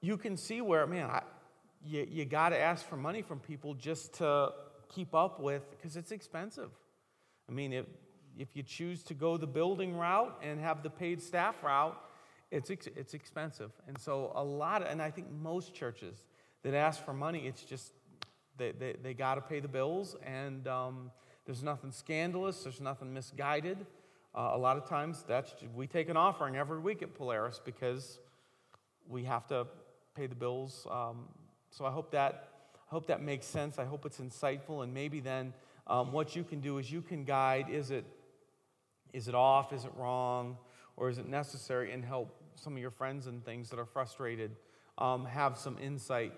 you 0.00 0.16
can 0.16 0.36
see 0.36 0.60
where, 0.60 0.86
man, 0.86 1.08
I, 1.08 1.22
you, 1.84 2.06
you 2.10 2.24
got 2.24 2.50
to 2.50 2.58
ask 2.58 2.86
for 2.88 2.96
money 2.96 3.22
from 3.22 3.40
people 3.40 3.74
just 3.74 4.14
to 4.14 4.52
keep 4.88 5.14
up 5.14 5.40
with, 5.40 5.70
because 5.70 5.96
it's 5.96 6.12
expensive. 6.12 6.70
I 7.48 7.52
mean, 7.52 7.72
if, 7.72 7.86
if 8.38 8.54
you 8.54 8.62
choose 8.62 9.02
to 9.04 9.14
go 9.14 9.36
the 9.36 9.46
building 9.46 9.96
route 9.96 10.38
and 10.42 10.60
have 10.60 10.82
the 10.82 10.90
paid 10.90 11.22
staff 11.22 11.62
route, 11.62 11.98
it's, 12.50 12.70
it's 12.70 13.14
expensive. 13.14 13.72
And 13.88 13.98
so, 13.98 14.32
a 14.34 14.44
lot 14.44 14.82
of, 14.82 14.88
and 14.88 15.00
I 15.00 15.10
think 15.10 15.30
most 15.30 15.74
churches 15.74 16.24
that 16.62 16.74
ask 16.74 17.02
for 17.04 17.14
money, 17.14 17.46
it's 17.46 17.62
just 17.62 17.92
they, 18.58 18.72
they, 18.72 18.94
they 19.02 19.14
got 19.14 19.36
to 19.36 19.40
pay 19.40 19.60
the 19.60 19.68
bills, 19.68 20.16
and 20.24 20.68
um, 20.68 21.10
there's 21.46 21.62
nothing 21.62 21.90
scandalous, 21.90 22.62
there's 22.62 22.80
nothing 22.80 23.12
misguided. 23.12 23.78
Uh, 24.34 24.50
a 24.52 24.58
lot 24.58 24.76
of 24.76 24.86
times, 24.86 25.24
that's 25.26 25.54
we 25.74 25.86
take 25.86 26.08
an 26.08 26.16
offering 26.16 26.56
every 26.56 26.78
week 26.78 27.02
at 27.02 27.14
Polaris 27.14 27.60
because 27.64 28.18
we 29.08 29.24
have 29.24 29.46
to 29.48 29.66
pay 30.14 30.26
the 30.26 30.34
bills. 30.34 30.86
Um, 30.90 31.28
so 31.72 31.84
I 31.84 31.90
hope 31.90 32.12
that 32.12 32.48
I 32.74 32.94
hope 32.94 33.06
that 33.08 33.20
makes 33.20 33.46
sense. 33.46 33.78
I 33.78 33.84
hope 33.84 34.06
it's 34.06 34.20
insightful, 34.20 34.84
and 34.84 34.94
maybe 34.94 35.18
then 35.18 35.52
um, 35.88 36.12
what 36.12 36.36
you 36.36 36.44
can 36.44 36.60
do 36.60 36.78
is 36.78 36.92
you 36.92 37.02
can 37.02 37.24
guide: 37.24 37.66
is 37.68 37.90
it 37.90 38.04
is 39.12 39.26
it 39.26 39.34
off? 39.34 39.72
Is 39.72 39.84
it 39.84 39.92
wrong? 39.96 40.56
Or 40.96 41.08
is 41.08 41.18
it 41.18 41.26
necessary? 41.26 41.90
And 41.90 42.04
help 42.04 42.36
some 42.54 42.74
of 42.74 42.78
your 42.78 42.90
friends 42.90 43.26
and 43.26 43.44
things 43.44 43.70
that 43.70 43.78
are 43.78 43.86
frustrated 43.86 44.54
um, 44.98 45.24
have 45.24 45.56
some 45.56 45.78
insight 45.78 46.34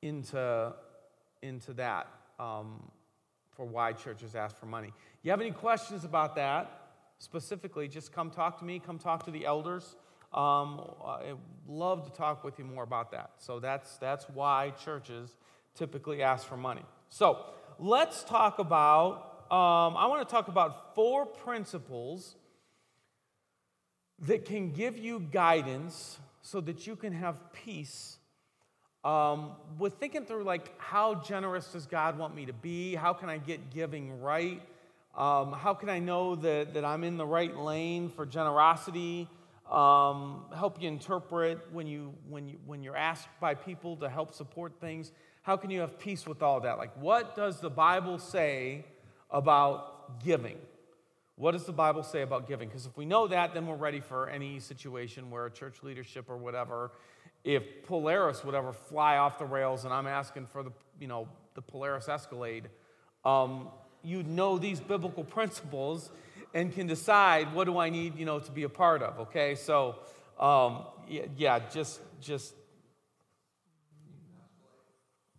into 0.00 0.72
into 1.42 1.74
that 1.74 2.06
um, 2.38 2.90
for 3.50 3.66
why 3.66 3.92
churches 3.92 4.34
ask 4.34 4.56
for 4.56 4.66
money. 4.66 4.92
You 5.22 5.32
have 5.32 5.40
any 5.40 5.50
questions 5.50 6.04
about 6.04 6.36
that? 6.36 6.78
specifically, 7.22 7.86
just 7.86 8.12
come 8.12 8.30
talk 8.30 8.58
to 8.58 8.64
me, 8.64 8.80
come 8.84 8.98
talk 8.98 9.24
to 9.24 9.30
the 9.30 9.46
elders. 9.46 9.94
Um, 10.34 10.80
I'd 11.04 11.36
love 11.68 12.10
to 12.10 12.16
talk 12.16 12.44
with 12.44 12.58
you 12.58 12.64
more 12.64 12.82
about 12.82 13.10
that. 13.12 13.30
So 13.38 13.60
that's, 13.60 13.96
that's 13.98 14.28
why 14.30 14.72
churches 14.84 15.34
typically 15.74 16.22
ask 16.22 16.46
for 16.46 16.56
money. 16.56 16.84
So 17.08 17.44
let's 17.78 18.24
talk 18.24 18.58
about, 18.58 19.46
um, 19.50 19.96
I 19.96 20.06
want 20.06 20.26
to 20.26 20.32
talk 20.32 20.48
about 20.48 20.94
four 20.94 21.26
principles 21.26 22.36
that 24.20 24.44
can 24.44 24.72
give 24.72 24.98
you 24.98 25.20
guidance 25.20 26.18
so 26.42 26.60
that 26.60 26.86
you 26.86 26.96
can 26.96 27.12
have 27.12 27.52
peace 27.52 28.16
um, 29.04 29.52
with 29.78 29.94
thinking 29.94 30.24
through 30.24 30.44
like 30.44 30.72
how 30.78 31.16
generous 31.16 31.72
does 31.72 31.86
god 31.86 32.16
want 32.16 32.36
me 32.36 32.46
to 32.46 32.52
be 32.52 32.94
how 32.94 33.12
can 33.12 33.28
i 33.28 33.36
get 33.36 33.70
giving 33.70 34.20
right 34.20 34.62
um, 35.14 35.52
how 35.52 35.74
can 35.74 35.90
I 35.90 35.98
know 35.98 36.36
that, 36.36 36.74
that 36.74 36.84
I'm 36.84 37.04
in 37.04 37.18
the 37.18 37.26
right 37.26 37.54
lane 37.54 38.08
for 38.08 38.24
generosity? 38.24 39.28
Um, 39.72 40.44
help 40.54 40.82
you 40.82 40.88
interpret 40.88 41.58
when, 41.72 41.86
you, 41.86 42.12
when, 42.28 42.46
you, 42.46 42.58
when 42.66 42.82
you're 42.82 42.96
asked 42.96 43.28
by 43.40 43.54
people 43.54 43.96
to 43.96 44.08
help 44.08 44.34
support 44.34 44.74
things. 44.80 45.12
How 45.40 45.56
can 45.56 45.70
you 45.70 45.80
have 45.80 45.98
peace 45.98 46.26
with 46.26 46.42
all 46.42 46.60
that? 46.60 46.76
Like, 46.76 46.94
what 47.00 47.34
does 47.34 47.58
the 47.58 47.70
Bible 47.70 48.18
say 48.18 48.84
about 49.30 50.22
giving? 50.22 50.58
What 51.36 51.52
does 51.52 51.64
the 51.64 51.72
Bible 51.72 52.02
say 52.02 52.20
about 52.20 52.46
giving? 52.46 52.68
Because 52.68 52.84
if 52.84 52.98
we 52.98 53.06
know 53.06 53.26
that, 53.28 53.54
then 53.54 53.66
we're 53.66 53.76
ready 53.76 54.00
for 54.00 54.28
any 54.28 54.60
situation 54.60 55.30
where 55.30 55.48
church 55.48 55.82
leadership 55.82 56.26
or 56.28 56.36
whatever, 56.36 56.92
if 57.42 57.64
Polaris 57.84 58.44
would 58.44 58.54
ever 58.54 58.74
fly 58.74 59.16
off 59.16 59.38
the 59.38 59.46
rails 59.46 59.86
and 59.86 59.94
I'm 59.94 60.06
asking 60.06 60.48
for 60.48 60.62
the, 60.62 60.72
you 61.00 61.08
know, 61.08 61.28
the 61.54 61.62
Polaris 61.62 62.10
Escalade, 62.10 62.68
um, 63.24 63.68
you 64.04 64.22
know 64.22 64.58
these 64.58 64.80
biblical 64.80 65.24
principles 65.24 66.10
and 66.54 66.72
can 66.74 66.86
decide 66.86 67.54
what 67.54 67.64
do 67.64 67.78
I 67.78 67.90
need, 67.90 68.18
you 68.18 68.24
know, 68.24 68.38
to 68.38 68.50
be 68.50 68.62
a 68.64 68.68
part 68.68 69.02
of. 69.02 69.18
Okay, 69.20 69.54
so 69.54 69.96
um, 70.38 70.84
yeah, 71.08 71.22
yeah, 71.36 71.60
just 71.72 72.00
just. 72.20 72.54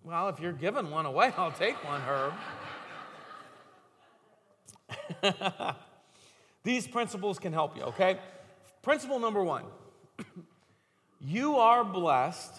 Well, 0.03 0.27
if 0.29 0.39
you're 0.39 0.51
giving 0.51 0.91
one 0.91 1.05
away, 1.05 1.31
I'll 1.37 1.51
take 1.51 1.75
one, 1.83 2.01
Herb. 2.01 2.33
These 6.63 6.87
principles 6.87 7.39
can 7.39 7.53
help 7.53 7.75
you, 7.75 7.83
okay? 7.83 8.19
Principle 8.81 9.19
number 9.19 9.43
one 9.43 9.63
you 11.21 11.57
are 11.57 11.83
blessed, 11.83 12.53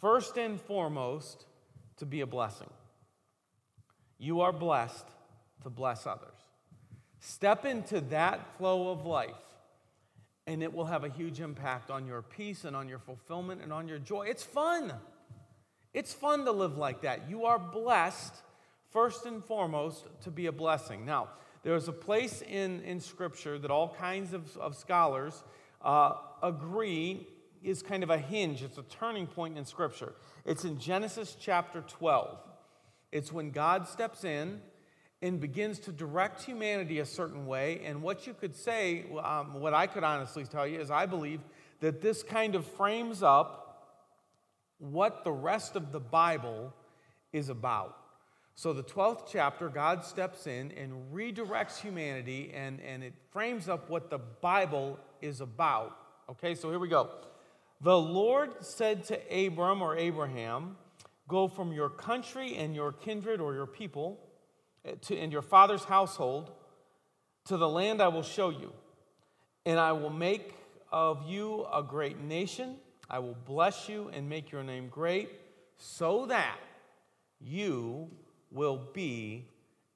first 0.00 0.36
and 0.36 0.60
foremost, 0.60 1.46
to 1.96 2.06
be 2.06 2.20
a 2.20 2.26
blessing. 2.26 2.70
You 4.18 4.40
are 4.40 4.52
blessed 4.52 5.06
to 5.62 5.70
bless 5.70 6.06
others. 6.06 6.33
Step 7.26 7.64
into 7.64 8.02
that 8.02 8.58
flow 8.58 8.90
of 8.90 9.06
life, 9.06 9.30
and 10.46 10.62
it 10.62 10.74
will 10.74 10.84
have 10.84 11.04
a 11.04 11.08
huge 11.08 11.40
impact 11.40 11.90
on 11.90 12.06
your 12.06 12.20
peace 12.20 12.66
and 12.66 12.76
on 12.76 12.86
your 12.86 12.98
fulfillment 12.98 13.62
and 13.62 13.72
on 13.72 13.88
your 13.88 13.98
joy. 13.98 14.24
It's 14.24 14.42
fun. 14.42 14.92
It's 15.94 16.12
fun 16.12 16.44
to 16.44 16.52
live 16.52 16.76
like 16.76 17.00
that. 17.00 17.30
You 17.30 17.46
are 17.46 17.58
blessed, 17.58 18.34
first 18.90 19.24
and 19.24 19.42
foremost, 19.42 20.04
to 20.24 20.30
be 20.30 20.48
a 20.48 20.52
blessing. 20.52 21.06
Now, 21.06 21.30
there's 21.62 21.88
a 21.88 21.94
place 21.94 22.42
in, 22.42 22.82
in 22.82 23.00
Scripture 23.00 23.58
that 23.58 23.70
all 23.70 23.96
kinds 23.98 24.34
of, 24.34 24.54
of 24.58 24.76
scholars 24.76 25.44
uh, 25.80 26.16
agree 26.42 27.26
is 27.62 27.82
kind 27.82 28.02
of 28.02 28.10
a 28.10 28.18
hinge, 28.18 28.62
it's 28.62 28.76
a 28.76 28.82
turning 28.82 29.26
point 29.26 29.56
in 29.56 29.64
Scripture. 29.64 30.12
It's 30.44 30.66
in 30.66 30.78
Genesis 30.78 31.38
chapter 31.40 31.80
12. 31.88 32.36
It's 33.12 33.32
when 33.32 33.50
God 33.50 33.88
steps 33.88 34.24
in 34.24 34.60
and 35.24 35.40
begins 35.40 35.78
to 35.78 35.90
direct 35.90 36.42
humanity 36.42 36.98
a 36.98 37.06
certain 37.06 37.46
way. 37.46 37.80
And 37.82 38.02
what 38.02 38.26
you 38.26 38.34
could 38.34 38.54
say, 38.54 39.06
um, 39.22 39.58
what 39.58 39.72
I 39.72 39.86
could 39.86 40.04
honestly 40.04 40.44
tell 40.44 40.66
you, 40.66 40.78
is 40.78 40.90
I 40.90 41.06
believe 41.06 41.40
that 41.80 42.02
this 42.02 42.22
kind 42.22 42.54
of 42.54 42.66
frames 42.66 43.22
up 43.22 44.04
what 44.78 45.24
the 45.24 45.32
rest 45.32 45.76
of 45.76 45.92
the 45.92 45.98
Bible 45.98 46.74
is 47.32 47.48
about. 47.48 47.96
So, 48.54 48.74
the 48.74 48.82
12th 48.82 49.22
chapter, 49.32 49.70
God 49.70 50.04
steps 50.04 50.46
in 50.46 50.72
and 50.72 50.92
redirects 51.12 51.80
humanity, 51.80 52.52
and, 52.54 52.78
and 52.82 53.02
it 53.02 53.14
frames 53.32 53.66
up 53.66 53.88
what 53.88 54.10
the 54.10 54.18
Bible 54.18 54.98
is 55.22 55.40
about. 55.40 55.96
Okay, 56.28 56.54
so 56.54 56.68
here 56.68 56.78
we 56.78 56.88
go. 56.88 57.08
The 57.80 57.96
Lord 57.96 58.62
said 58.62 59.04
to 59.04 59.46
Abram 59.46 59.80
or 59.80 59.96
Abraham, 59.96 60.76
Go 61.28 61.48
from 61.48 61.72
your 61.72 61.88
country 61.88 62.56
and 62.56 62.76
your 62.76 62.92
kindred 62.92 63.40
or 63.40 63.54
your 63.54 63.66
people 63.66 64.20
to, 65.02 65.16
in 65.16 65.30
your 65.30 65.42
father's 65.42 65.84
household 65.84 66.50
to 67.46 67.56
the 67.56 67.68
land 67.68 68.00
I 68.00 68.08
will 68.08 68.22
show 68.22 68.50
you. 68.50 68.72
And 69.66 69.78
I 69.78 69.92
will 69.92 70.10
make 70.10 70.54
of 70.92 71.28
you 71.28 71.66
a 71.72 71.82
great 71.82 72.20
nation. 72.20 72.76
I 73.08 73.18
will 73.18 73.36
bless 73.46 73.88
you 73.88 74.10
and 74.12 74.28
make 74.28 74.52
your 74.52 74.62
name 74.62 74.88
great, 74.88 75.30
so 75.76 76.26
that 76.26 76.58
you 77.40 78.10
will 78.50 78.80
be 78.92 79.46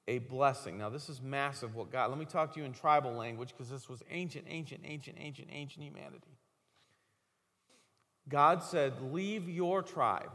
a 0.09 0.19
blessing. 0.19 0.79
Now, 0.79 0.89
this 0.89 1.09
is 1.09 1.21
massive 1.21 1.75
what 1.75 1.91
God, 1.91 2.11
let 2.11 2.19
me 2.19 2.25
talk 2.25 2.55
to 2.55 2.61
you 2.61 2.67
in 2.67 2.73
tribal 2.73 3.13
language 3.13 3.51
because 3.51 3.71
this 3.71 3.89
was 3.89 4.03
ancient, 4.11 4.47
ancient, 4.49 4.81
ancient, 4.85 5.17
ancient, 5.21 5.49
ancient 5.53 5.85
humanity. 5.85 6.39
God 8.29 8.63
said, 8.63 9.01
Leave 9.13 9.49
your 9.49 9.83
tribe. 9.83 10.31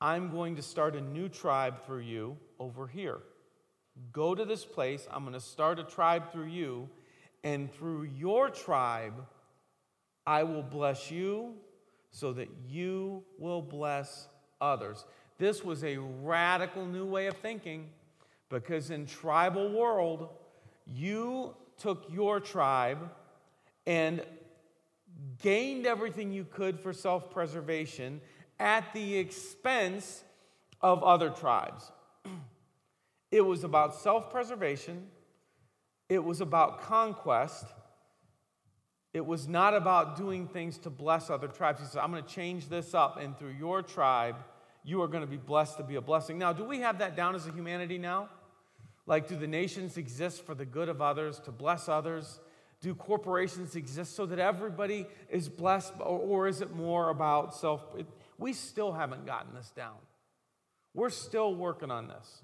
I'm 0.00 0.30
going 0.30 0.56
to 0.56 0.62
start 0.62 0.96
a 0.96 1.00
new 1.00 1.28
tribe 1.28 1.84
through 1.84 2.00
you 2.00 2.36
over 2.58 2.86
here. 2.86 3.18
Go 4.12 4.34
to 4.34 4.44
this 4.44 4.64
place. 4.64 5.06
I'm 5.10 5.22
going 5.24 5.34
to 5.34 5.40
start 5.40 5.78
a 5.78 5.84
tribe 5.84 6.32
through 6.32 6.46
you. 6.46 6.88
And 7.44 7.72
through 7.72 8.04
your 8.04 8.48
tribe, 8.48 9.26
I 10.26 10.42
will 10.42 10.62
bless 10.62 11.10
you 11.10 11.54
so 12.10 12.32
that 12.32 12.48
you 12.68 13.24
will 13.38 13.62
bless 13.62 14.28
others. 14.60 15.04
This 15.38 15.64
was 15.64 15.84
a 15.84 15.96
radical 15.98 16.86
new 16.86 17.06
way 17.06 17.26
of 17.26 17.36
thinking 17.38 17.90
because 18.48 18.90
in 18.90 19.06
tribal 19.06 19.70
world, 19.70 20.28
you 20.86 21.54
took 21.78 22.06
your 22.10 22.40
tribe 22.40 23.10
and 23.86 24.22
gained 25.42 25.86
everything 25.86 26.32
you 26.32 26.44
could 26.44 26.78
for 26.78 26.92
self-preservation 26.92 28.20
at 28.60 28.92
the 28.92 29.16
expense 29.16 30.22
of 30.80 31.02
other 31.02 31.30
tribes. 31.30 31.90
It 33.32 33.46
was 33.46 33.62
about 33.62 33.94
self 33.94 34.28
preservation, 34.28 35.06
it 36.08 36.22
was 36.24 36.40
about 36.40 36.82
conquest. 36.82 37.66
It 39.12 39.26
was 39.26 39.48
not 39.48 39.74
about 39.74 40.16
doing 40.16 40.46
things 40.46 40.78
to 40.78 40.90
bless 40.90 41.30
other 41.30 41.48
tribes. 41.48 41.80
He 41.80 41.86
said, 41.86 42.00
I'm 42.00 42.12
going 42.12 42.22
to 42.22 42.28
change 42.28 42.68
this 42.68 42.94
up, 42.94 43.18
and 43.20 43.36
through 43.36 43.54
your 43.58 43.82
tribe, 43.82 44.36
you 44.84 45.02
are 45.02 45.08
going 45.08 45.22
to 45.22 45.30
be 45.30 45.36
blessed 45.36 45.78
to 45.78 45.82
be 45.82 45.96
a 45.96 46.00
blessing. 46.00 46.38
Now, 46.38 46.52
do 46.52 46.64
we 46.64 46.78
have 46.78 46.98
that 46.98 47.16
down 47.16 47.34
as 47.34 47.46
a 47.46 47.50
humanity 47.50 47.98
now? 47.98 48.28
Like, 49.06 49.26
do 49.26 49.36
the 49.36 49.48
nations 49.48 49.96
exist 49.96 50.46
for 50.46 50.54
the 50.54 50.64
good 50.64 50.88
of 50.88 51.02
others, 51.02 51.40
to 51.40 51.50
bless 51.50 51.88
others? 51.88 52.38
Do 52.80 52.94
corporations 52.94 53.74
exist 53.74 54.14
so 54.14 54.26
that 54.26 54.38
everybody 54.38 55.06
is 55.28 55.48
blessed, 55.48 55.94
or, 55.98 56.18
or 56.18 56.48
is 56.48 56.60
it 56.60 56.74
more 56.74 57.10
about 57.10 57.54
self? 57.54 57.82
It, 57.98 58.06
we 58.40 58.52
still 58.52 58.92
haven't 58.92 59.26
gotten 59.26 59.54
this 59.54 59.70
down. 59.70 59.96
We're 60.94 61.10
still 61.10 61.54
working 61.54 61.92
on 61.92 62.08
this. 62.08 62.42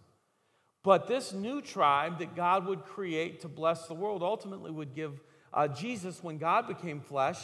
But 0.84 1.08
this 1.08 1.32
new 1.32 1.60
tribe 1.60 2.20
that 2.20 2.36
God 2.36 2.66
would 2.66 2.84
create 2.84 3.40
to 3.40 3.48
bless 3.48 3.88
the 3.88 3.94
world 3.94 4.22
ultimately 4.22 4.70
would 4.70 4.94
give 4.94 5.20
uh, 5.52 5.68
Jesus, 5.68 6.22
when 6.22 6.36
God 6.36 6.68
became 6.68 7.00
flesh 7.00 7.38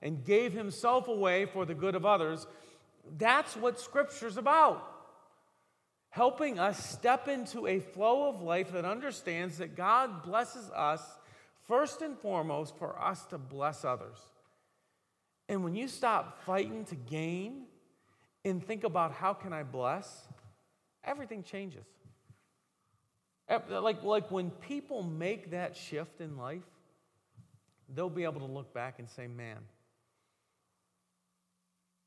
and 0.00 0.24
gave 0.24 0.52
himself 0.52 1.08
away 1.08 1.44
for 1.44 1.66
the 1.66 1.74
good 1.74 1.96
of 1.96 2.06
others, 2.06 2.46
that's 3.18 3.56
what 3.56 3.80
Scripture's 3.80 4.36
about. 4.36 4.82
Helping 6.10 6.58
us 6.58 6.88
step 6.88 7.26
into 7.26 7.66
a 7.66 7.80
flow 7.80 8.28
of 8.28 8.40
life 8.40 8.72
that 8.72 8.84
understands 8.84 9.58
that 9.58 9.76
God 9.76 10.22
blesses 10.22 10.70
us 10.70 11.02
first 11.66 12.00
and 12.00 12.16
foremost 12.16 12.78
for 12.78 12.98
us 12.98 13.24
to 13.26 13.38
bless 13.38 13.84
others. 13.84 14.18
And 15.48 15.64
when 15.64 15.74
you 15.74 15.88
stop 15.88 16.44
fighting 16.44 16.84
to 16.86 16.94
gain 16.94 17.64
and 18.44 18.64
think 18.64 18.84
about 18.84 19.12
how 19.12 19.34
can 19.34 19.52
I 19.52 19.62
bless, 19.62 20.26
everything 21.04 21.42
changes. 21.42 21.86
Like, 23.70 24.02
like 24.02 24.30
when 24.30 24.50
people 24.50 25.02
make 25.02 25.50
that 25.52 25.76
shift 25.76 26.20
in 26.20 26.36
life, 26.36 26.62
they'll 27.94 28.10
be 28.10 28.24
able 28.24 28.40
to 28.40 28.46
look 28.52 28.74
back 28.74 28.98
and 28.98 29.08
say, 29.08 29.26
man, 29.26 29.58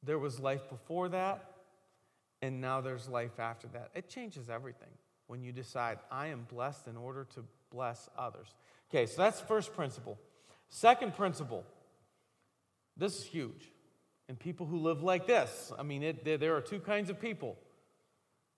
there 0.03 0.19
was 0.19 0.39
life 0.39 0.69
before 0.69 1.09
that, 1.09 1.45
and 2.41 2.61
now 2.61 2.81
there's 2.81 3.07
life 3.07 3.39
after 3.39 3.67
that. 3.69 3.91
It 3.93 4.09
changes 4.09 4.49
everything 4.49 4.89
when 5.27 5.43
you 5.43 5.51
decide, 5.51 5.99
I 6.11 6.27
am 6.27 6.45
blessed 6.51 6.87
in 6.87 6.97
order 6.97 7.25
to 7.35 7.43
bless 7.71 8.09
others. 8.17 8.47
Okay, 8.89 9.05
so 9.05 9.21
that's 9.21 9.39
first 9.39 9.73
principle. 9.73 10.19
Second 10.69 11.15
principle, 11.15 11.63
this 12.97 13.17
is 13.17 13.23
huge. 13.25 13.71
And 14.31 14.39
people 14.39 14.65
who 14.65 14.77
live 14.77 15.03
like 15.03 15.27
this, 15.27 15.73
I 15.77 15.83
mean, 15.83 16.03
it, 16.03 16.39
there, 16.39 16.55
are 16.55 16.61
two 16.61 16.79
kinds 16.79 17.09
of 17.09 17.19
people 17.19 17.57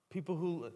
people 0.08 0.36
who 0.36 0.70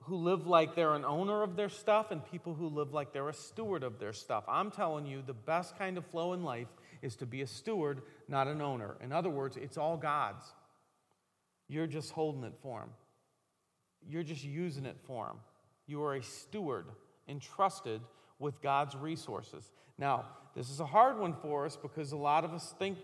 who 0.00 0.16
live 0.16 0.48
like 0.48 0.74
they're 0.74 0.94
an 0.94 1.04
owner 1.04 1.44
of 1.44 1.54
their 1.54 1.68
stuff 1.68 2.10
and 2.10 2.26
people 2.26 2.52
who 2.52 2.66
live 2.66 2.92
like 2.92 3.12
they're 3.12 3.28
a 3.28 3.32
steward 3.32 3.84
of 3.84 4.00
their 4.00 4.12
stuff. 4.12 4.42
I'm 4.48 4.72
telling 4.72 5.06
you, 5.06 5.22
the 5.24 5.32
best 5.32 5.78
kind 5.78 5.96
of 5.96 6.04
flow 6.06 6.32
in 6.32 6.42
life 6.42 6.66
is 7.02 7.14
to 7.18 7.26
be 7.26 7.42
a 7.42 7.46
steward, 7.46 8.02
not 8.26 8.48
an 8.48 8.60
owner. 8.60 8.96
In 9.00 9.12
other 9.12 9.30
words, 9.30 9.56
it's 9.56 9.78
all 9.78 9.96
God's. 9.96 10.44
You're 11.68 11.86
just 11.86 12.10
holding 12.10 12.42
it 12.42 12.54
for 12.62 12.80
Him, 12.80 12.90
you're 14.08 14.24
just 14.24 14.42
using 14.42 14.86
it 14.86 14.96
for 15.06 15.26
Him. 15.28 15.36
You 15.86 16.02
are 16.02 16.16
a 16.16 16.22
steward 16.24 16.86
entrusted 17.28 18.00
with 18.40 18.60
God's 18.60 18.96
resources. 18.96 19.70
Now, 19.98 20.24
this 20.56 20.68
is 20.68 20.80
a 20.80 20.86
hard 20.86 21.16
one 21.16 21.32
for 21.32 21.64
us 21.64 21.76
because 21.76 22.10
a 22.10 22.16
lot 22.16 22.44
of 22.44 22.52
us 22.52 22.74
think 22.76 22.98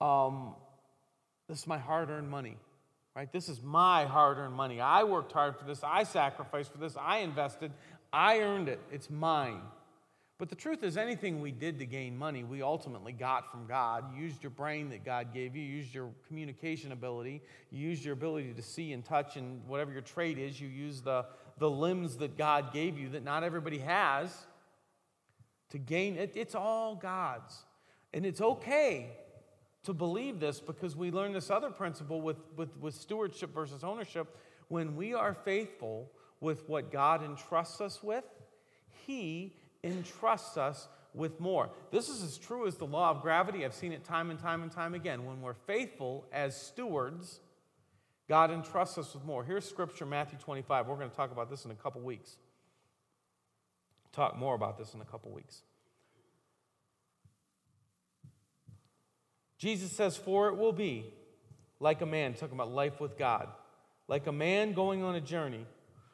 um, 0.00 0.54
this 1.48 1.60
is 1.60 1.66
my 1.66 1.78
hard 1.78 2.10
earned 2.10 2.30
money 2.30 2.56
right? 3.14 3.32
This 3.32 3.48
is 3.48 3.62
my 3.62 4.04
hard 4.04 4.38
earned 4.38 4.54
money. 4.54 4.80
I 4.80 5.04
worked 5.04 5.32
hard 5.32 5.56
for 5.56 5.64
this. 5.64 5.84
I 5.84 6.02
sacrificed 6.02 6.72
for 6.72 6.78
this. 6.78 6.96
I 7.00 7.18
invested. 7.18 7.72
I 8.12 8.40
earned 8.40 8.68
it. 8.68 8.80
It's 8.90 9.08
mine. 9.08 9.60
But 10.36 10.48
the 10.48 10.56
truth 10.56 10.82
is, 10.82 10.96
anything 10.96 11.40
we 11.40 11.52
did 11.52 11.78
to 11.78 11.86
gain 11.86 12.18
money, 12.18 12.42
we 12.42 12.60
ultimately 12.60 13.12
got 13.12 13.52
from 13.52 13.66
God. 13.66 14.04
You 14.16 14.24
used 14.24 14.42
your 14.42 14.50
brain 14.50 14.90
that 14.90 15.04
God 15.04 15.32
gave 15.32 15.54
you, 15.54 15.62
you 15.62 15.76
used 15.76 15.94
your 15.94 16.10
communication 16.26 16.90
ability, 16.90 17.40
you 17.70 17.88
used 17.88 18.04
your 18.04 18.14
ability 18.14 18.52
to 18.52 18.62
see 18.62 18.92
and 18.92 19.04
touch, 19.04 19.36
and 19.36 19.64
whatever 19.68 19.92
your 19.92 20.02
trade 20.02 20.38
is, 20.38 20.60
you 20.60 20.66
use 20.66 21.02
the, 21.02 21.24
the 21.58 21.70
limbs 21.70 22.16
that 22.16 22.36
God 22.36 22.72
gave 22.72 22.98
you 22.98 23.10
that 23.10 23.22
not 23.22 23.44
everybody 23.44 23.78
has 23.78 24.36
to 25.70 25.78
gain 25.78 26.16
it. 26.16 26.32
It's 26.34 26.56
all 26.56 26.96
God's. 26.96 27.56
And 28.12 28.26
it's 28.26 28.40
okay 28.40 29.12
to 29.84 29.92
believe 29.92 30.40
this 30.40 30.60
because 30.60 30.96
we 30.96 31.10
learn 31.10 31.32
this 31.32 31.50
other 31.50 31.70
principle 31.70 32.20
with, 32.20 32.38
with, 32.56 32.76
with 32.78 32.94
stewardship 32.94 33.54
versus 33.54 33.84
ownership. 33.84 34.36
When 34.68 34.96
we 34.96 35.14
are 35.14 35.34
faithful 35.34 36.10
with 36.40 36.68
what 36.68 36.90
God 36.90 37.22
entrusts 37.22 37.80
us 37.80 38.02
with, 38.02 38.24
He 39.06 39.54
entrusts 39.82 40.56
us 40.56 40.88
with 41.12 41.38
more. 41.38 41.70
This 41.90 42.08
is 42.08 42.22
as 42.22 42.38
true 42.38 42.66
as 42.66 42.76
the 42.76 42.86
law 42.86 43.10
of 43.10 43.22
gravity. 43.22 43.64
I've 43.64 43.74
seen 43.74 43.92
it 43.92 44.04
time 44.04 44.30
and 44.30 44.38
time 44.38 44.62
and 44.62 44.72
time 44.72 44.94
again. 44.94 45.24
When 45.24 45.40
we're 45.40 45.54
faithful 45.54 46.26
as 46.32 46.60
stewards, 46.60 47.40
God 48.28 48.50
entrusts 48.50 48.98
us 48.98 49.14
with 49.14 49.24
more. 49.24 49.44
Here's 49.44 49.68
scripture, 49.68 50.06
Matthew 50.06 50.38
25. 50.38 50.88
We're 50.88 50.96
going 50.96 51.10
to 51.10 51.16
talk 51.16 51.30
about 51.30 51.50
this 51.50 51.66
in 51.66 51.70
a 51.70 51.76
couple 51.76 52.00
weeks. 52.00 52.36
Talk 54.12 54.38
more 54.38 54.54
about 54.54 54.78
this 54.78 54.94
in 54.94 55.00
a 55.00 55.04
couple 55.04 55.30
weeks. 55.30 55.62
Jesus 59.58 59.92
says, 59.92 60.16
For 60.16 60.48
it 60.48 60.56
will 60.56 60.72
be 60.72 61.12
like 61.80 62.00
a 62.00 62.06
man, 62.06 62.34
talking 62.34 62.54
about 62.54 62.70
life 62.70 63.00
with 63.00 63.18
God, 63.18 63.48
like 64.08 64.26
a 64.26 64.32
man 64.32 64.72
going 64.72 65.02
on 65.02 65.14
a 65.14 65.20
journey 65.20 65.66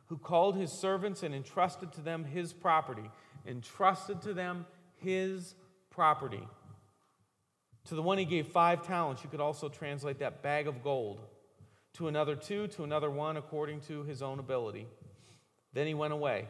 who 0.06 0.18
called 0.18 0.56
his 0.56 0.72
servants 0.72 1.22
and 1.22 1.34
entrusted 1.34 1.92
to 1.92 2.00
them 2.00 2.24
his 2.24 2.52
property, 2.52 3.08
entrusted 3.46 4.20
to 4.22 4.34
them 4.34 4.66
his 4.96 5.54
property. 5.90 6.42
To 7.86 7.94
the 7.94 8.02
one 8.02 8.18
he 8.18 8.24
gave 8.24 8.48
five 8.48 8.86
talents, 8.86 9.22
you 9.24 9.30
could 9.30 9.40
also 9.40 9.68
translate 9.68 10.18
that 10.18 10.42
bag 10.42 10.66
of 10.66 10.82
gold. 10.82 11.20
To 11.94 12.08
another 12.08 12.36
two, 12.36 12.68
to 12.68 12.84
another 12.84 13.10
one, 13.10 13.36
according 13.36 13.80
to 13.82 14.04
his 14.04 14.22
own 14.22 14.38
ability. 14.38 14.86
Then 15.72 15.86
he 15.86 15.94
went 15.94 16.12
away. 16.12 16.48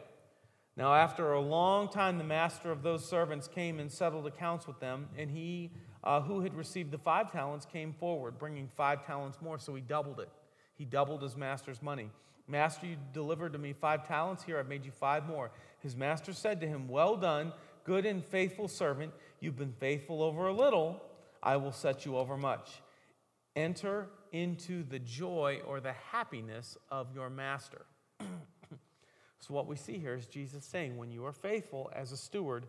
Now, 0.76 0.94
after 0.94 1.32
a 1.32 1.40
long 1.40 1.88
time, 1.88 2.18
the 2.18 2.24
master 2.24 2.70
of 2.70 2.82
those 2.82 3.08
servants 3.08 3.48
came 3.48 3.78
and 3.78 3.90
settled 3.90 4.26
accounts 4.26 4.66
with 4.66 4.80
them, 4.80 5.08
and 5.16 5.30
he 5.30 5.72
uh, 6.02 6.20
who 6.20 6.40
had 6.40 6.54
received 6.54 6.90
the 6.90 6.98
five 6.98 7.30
talents 7.30 7.66
came 7.66 7.92
forward, 7.92 8.38
bringing 8.38 8.68
five 8.68 9.06
talents 9.06 9.38
more. 9.40 9.58
So 9.58 9.74
he 9.74 9.80
doubled 9.80 10.20
it. 10.20 10.30
He 10.74 10.84
doubled 10.84 11.22
his 11.22 11.36
master's 11.36 11.82
money. 11.82 12.10
Master, 12.48 12.86
you 12.86 12.96
delivered 13.12 13.52
to 13.52 13.58
me 13.58 13.72
five 13.72 14.08
talents. 14.08 14.42
Here, 14.42 14.58
I've 14.58 14.68
made 14.68 14.84
you 14.84 14.90
five 14.90 15.26
more. 15.26 15.50
His 15.80 15.94
master 15.94 16.32
said 16.32 16.60
to 16.62 16.66
him, 16.66 16.88
Well 16.88 17.16
done, 17.16 17.52
good 17.84 18.06
and 18.06 18.24
faithful 18.24 18.66
servant. 18.66 19.12
You've 19.40 19.56
been 19.56 19.74
faithful 19.78 20.22
over 20.22 20.48
a 20.48 20.52
little. 20.52 21.02
I 21.42 21.56
will 21.56 21.72
set 21.72 22.04
you 22.04 22.16
over 22.16 22.36
much. 22.36 22.82
Enter 23.54 24.08
into 24.32 24.82
the 24.82 24.98
joy 24.98 25.60
or 25.66 25.80
the 25.80 25.92
happiness 25.92 26.76
of 26.90 27.14
your 27.14 27.30
master. 27.30 27.82
so, 28.20 29.54
what 29.54 29.66
we 29.66 29.76
see 29.76 29.98
here 29.98 30.14
is 30.14 30.26
Jesus 30.26 30.64
saying, 30.64 30.96
When 30.96 31.10
you 31.10 31.24
are 31.26 31.32
faithful 31.32 31.90
as 31.94 32.10
a 32.10 32.16
steward 32.16 32.66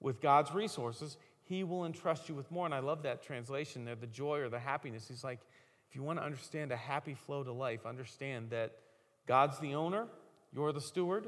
with 0.00 0.20
God's 0.20 0.52
resources, 0.52 1.16
he 1.50 1.64
will 1.64 1.84
entrust 1.84 2.28
you 2.28 2.34
with 2.36 2.48
more. 2.52 2.64
And 2.64 2.72
I 2.72 2.78
love 2.78 3.02
that 3.02 3.24
translation 3.24 3.84
there 3.84 3.96
the 3.96 4.06
joy 4.06 4.38
or 4.38 4.48
the 4.48 4.60
happiness. 4.60 5.08
He's 5.08 5.24
like, 5.24 5.40
if 5.88 5.96
you 5.96 6.02
want 6.04 6.20
to 6.20 6.24
understand 6.24 6.70
a 6.70 6.76
happy 6.76 7.14
flow 7.14 7.42
to 7.42 7.50
life, 7.52 7.84
understand 7.84 8.50
that 8.50 8.76
God's 9.26 9.58
the 9.58 9.74
owner, 9.74 10.06
you're 10.52 10.72
the 10.72 10.80
steward, 10.80 11.26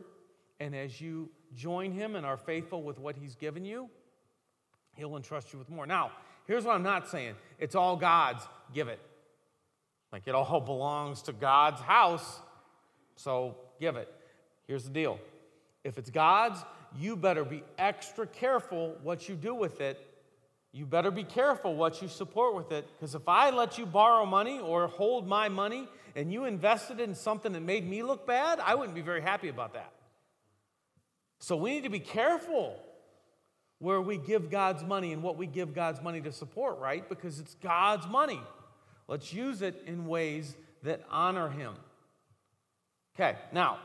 and 0.60 0.76
as 0.76 1.00
you 1.00 1.28
join 1.56 1.90
Him 1.90 2.14
and 2.14 2.24
are 2.24 2.36
faithful 2.36 2.84
with 2.84 3.00
what 3.00 3.16
He's 3.16 3.34
given 3.34 3.64
you, 3.64 3.90
He'll 4.94 5.16
entrust 5.16 5.52
you 5.52 5.58
with 5.58 5.68
more. 5.68 5.86
Now, 5.86 6.12
here's 6.46 6.64
what 6.64 6.76
I'm 6.76 6.84
not 6.84 7.08
saying 7.08 7.34
it's 7.58 7.74
all 7.74 7.96
God's, 7.96 8.44
give 8.72 8.86
it. 8.86 9.00
Like 10.12 10.28
it 10.28 10.36
all 10.36 10.60
belongs 10.64 11.22
to 11.22 11.32
God's 11.32 11.80
house, 11.80 12.38
so 13.16 13.56
give 13.80 13.96
it. 13.96 14.08
Here's 14.68 14.84
the 14.84 14.90
deal 14.90 15.18
if 15.82 15.98
it's 15.98 16.10
God's, 16.10 16.64
you 16.96 17.16
better 17.16 17.44
be 17.44 17.64
extra 17.76 18.24
careful 18.24 18.96
what 19.02 19.28
you 19.28 19.34
do 19.34 19.52
with 19.52 19.80
it 19.80 20.10
you 20.72 20.86
better 20.86 21.10
be 21.10 21.24
careful 21.24 21.74
what 21.74 22.00
you 22.00 22.08
support 22.08 22.54
with 22.54 22.72
it 22.72 22.88
because 22.94 23.14
if 23.14 23.28
I 23.28 23.50
let 23.50 23.76
you 23.76 23.84
borrow 23.84 24.24
money 24.24 24.58
or 24.58 24.86
hold 24.86 25.28
my 25.28 25.48
money 25.48 25.86
and 26.16 26.32
you 26.32 26.46
invested 26.46 26.98
in 26.98 27.14
something 27.14 27.52
that 27.52 27.60
made 27.60 27.88
me 27.88 28.02
look 28.02 28.26
bad, 28.26 28.58
I 28.58 28.74
wouldn't 28.74 28.94
be 28.94 29.02
very 29.02 29.20
happy 29.20 29.48
about 29.48 29.74
that. 29.74 29.92
So 31.40 31.56
we 31.56 31.72
need 31.72 31.84
to 31.84 31.90
be 31.90 32.00
careful 32.00 32.78
where 33.80 34.00
we 34.00 34.16
give 34.16 34.48
God's 34.48 34.84
money 34.84 35.12
and 35.12 35.22
what 35.22 35.36
we 35.36 35.46
give 35.46 35.74
God's 35.74 36.00
money 36.00 36.20
to 36.20 36.32
support, 36.32 36.78
right? 36.78 37.06
Because 37.08 37.40
it's 37.40 37.54
God's 37.56 38.06
money. 38.06 38.40
Let's 39.08 39.32
use 39.32 39.60
it 39.60 39.82
in 39.86 40.06
ways 40.06 40.54
that 40.84 41.02
honor 41.10 41.50
Him. 41.50 41.74
Okay, 43.16 43.36
now, 43.52 43.78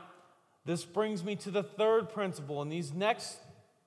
this 0.64 0.84
brings 0.84 1.24
me 1.24 1.34
to 1.36 1.50
the 1.50 1.64
third 1.64 2.10
principle, 2.10 2.62
and 2.62 2.70
these 2.70 2.92
next 2.94 3.38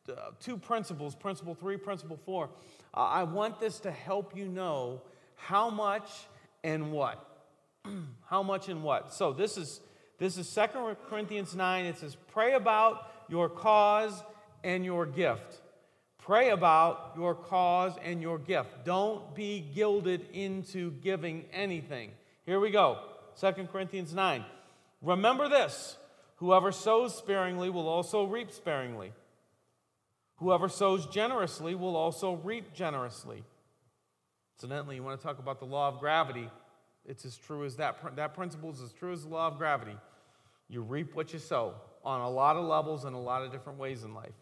uh, 0.10 0.32
two 0.40 0.58
principles, 0.58 1.16
principle 1.16 1.56
three, 1.56 1.78
principle 1.78 2.20
four, 2.26 2.50
I 2.94 3.24
want 3.24 3.60
this 3.60 3.80
to 3.82 3.92
help 3.92 4.36
you 4.36 4.48
know 4.48 5.02
how 5.36 5.70
much 5.70 6.10
and 6.64 6.92
what. 6.92 7.28
How 8.30 8.44
much 8.44 8.70
and 8.70 8.84
what? 8.84 9.12
So 9.12 9.34
this 9.34 9.58
is 9.58 9.82
this 10.22 10.38
is 10.38 10.54
2 10.54 10.96
Corinthians 11.10 11.56
9. 11.56 11.86
It 11.86 11.98
says, 11.98 12.16
pray 12.32 12.54
about 12.54 13.12
your 13.28 13.50
cause 13.50 14.24
and 14.64 14.86
your 14.86 15.08
gift. 15.08 15.62
Pray 16.20 16.52
about 16.52 17.14
your 17.18 17.34
cause 17.34 17.94
and 18.04 18.22
your 18.22 18.38
gift. 18.38 18.86
Don't 18.86 19.34
be 19.34 19.66
gilded 19.74 20.28
into 20.32 20.92
giving 21.02 21.46
anything. 21.52 22.12
Here 22.46 22.60
we 22.60 22.70
go. 22.70 23.00
2 23.40 23.52
Corinthians 23.72 24.14
9. 24.14 24.46
Remember 25.02 25.50
this 25.50 25.98
whoever 26.36 26.72
sows 26.72 27.18
sparingly 27.18 27.72
will 27.72 27.88
also 27.88 28.26
reap 28.26 28.52
sparingly. 28.52 29.14
Whoever 30.42 30.70
sows 30.70 31.06
generously 31.06 31.76
will 31.76 31.96
also 31.96 32.34
reap 32.34 32.74
generously. 32.74 33.44
Incidentally, 34.58 34.96
you 34.96 35.04
want 35.04 35.22
to 35.22 35.24
talk 35.24 35.38
about 35.38 35.60
the 35.60 35.68
law 35.68 35.88
of 35.88 36.00
gravity? 36.00 36.50
It's 37.06 37.26
as 37.26 37.38
true 37.38 37.64
as 37.64 37.76
that. 37.76 38.16
That 38.16 38.34
principle 38.34 38.72
is 38.72 38.82
as 38.82 38.92
true 38.92 39.14
as 39.14 39.22
the 39.22 39.30
law 39.30 39.48
of 39.48 39.60
gravity. 39.60 39.96
You 40.68 40.82
reap 40.82 41.14
what 41.14 41.32
you 41.32 41.38
sow 41.38 41.76
on 42.04 42.22
a 42.22 42.30
lot 42.30 42.58
of 42.58 42.66
levels 42.66 43.06
and 43.06 43.16
a 43.16 43.20
lot 43.20 43.44
of 43.44 43.52
different 43.52 43.78
ways 43.78 44.04
in 44.04 44.16
life. 44.16 44.34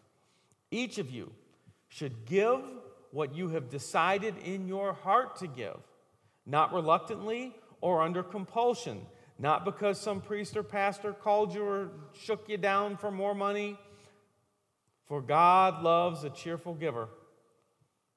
Each 0.70 0.96
of 0.96 1.10
you 1.10 1.32
should 1.88 2.24
give 2.24 2.62
what 3.10 3.34
you 3.34 3.48
have 3.50 3.68
decided 3.68 4.36
in 4.42 4.66
your 4.66 4.94
heart 4.94 5.36
to 5.40 5.46
give, 5.48 5.76
not 6.46 6.72
reluctantly 6.72 7.54
or 7.82 8.00
under 8.00 8.22
compulsion, 8.22 9.02
not 9.38 9.66
because 9.66 10.00
some 10.00 10.22
priest 10.22 10.56
or 10.56 10.62
pastor 10.62 11.12
called 11.12 11.52
you 11.52 11.62
or 11.62 11.90
shook 12.18 12.48
you 12.48 12.56
down 12.56 12.96
for 12.96 13.10
more 13.10 13.34
money. 13.34 13.78
For 15.10 15.20
God 15.20 15.82
loves 15.82 16.22
a 16.22 16.30
cheerful 16.30 16.72
giver. 16.72 17.08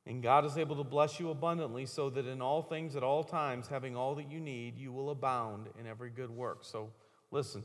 And 0.06 0.22
God 0.22 0.46
is 0.46 0.60
able 0.60 0.76
to 0.76 0.84
bless 0.84 1.20
you 1.20 1.32
abundantly 1.32 1.88
so 1.88 2.12
that 2.12 2.28
in 2.28 2.40
all 2.40 2.62
things 2.62 2.96
at 2.96 3.02
all 3.02 3.24
times, 3.24 3.68
having 3.68 3.96
all 3.96 4.14
that 4.14 4.30
you 4.30 4.40
need, 4.40 4.78
you 4.78 4.92
will 4.92 5.10
abound 5.10 5.70
in 5.80 5.88
every 5.88 6.12
good 6.12 6.30
work. 6.30 6.60
So 6.62 6.92
listen. 7.32 7.64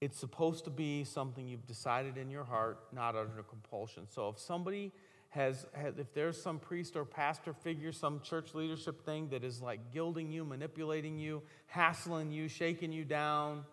It's 0.00 0.16
supposed 0.16 0.62
to 0.66 0.70
be 0.70 1.02
something 1.02 1.48
you've 1.48 1.66
decided 1.66 2.16
in 2.16 2.30
your 2.30 2.44
heart, 2.44 2.78
not 2.92 3.16
under 3.16 3.42
compulsion. 3.42 4.04
So 4.08 4.28
if 4.28 4.38
somebody 4.38 4.92
has, 5.30 5.66
has, 5.72 5.98
if 5.98 6.14
there's 6.14 6.40
some 6.40 6.60
priest 6.60 6.94
or 6.94 7.04
pastor 7.04 7.52
figure, 7.52 7.90
some 7.90 8.20
church 8.20 8.54
leadership 8.54 9.04
thing 9.04 9.30
that 9.30 9.42
is 9.42 9.60
like 9.60 9.92
gilding 9.92 10.30
you, 10.30 10.44
manipulating 10.44 11.18
you, 11.18 11.42
hassling 11.66 12.30
you, 12.30 12.46
shaking 12.46 12.92
you 12.92 13.04
down, 13.04 13.64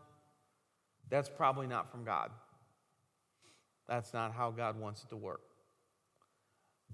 that's 1.10 1.30
probably 1.30 1.68
not 1.68 1.92
from 1.92 2.04
God. 2.04 2.32
That's 3.88 4.14
not 4.14 4.34
how 4.34 4.52
God 4.52 4.80
wants 4.80 5.04
it 5.04 5.10
to 5.10 5.18
work. 5.18 5.42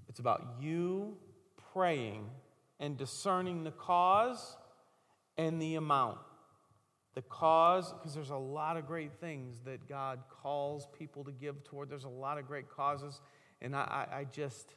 It's 0.08 0.20
about 0.20 0.56
you 0.60 1.16
praying 1.72 2.28
and 2.80 2.98
discerning 2.98 3.64
the 3.64 3.70
cause 3.70 4.56
and 5.38 5.60
the 5.60 5.76
amount. 5.76 6.18
The 7.14 7.22
cause, 7.22 7.92
because 7.92 8.14
there's 8.14 8.30
a 8.30 8.36
lot 8.36 8.76
of 8.76 8.86
great 8.86 9.20
things 9.20 9.60
that 9.64 9.88
God 9.88 10.20
calls 10.42 10.88
people 10.98 11.24
to 11.24 11.32
give 11.32 11.62
toward. 11.64 11.90
There's 11.90 12.04
a 12.04 12.08
lot 12.08 12.38
of 12.38 12.46
great 12.46 12.70
causes. 12.70 13.20
And 13.60 13.76
I, 13.76 14.06
I, 14.10 14.16
I 14.18 14.24
just, 14.24 14.74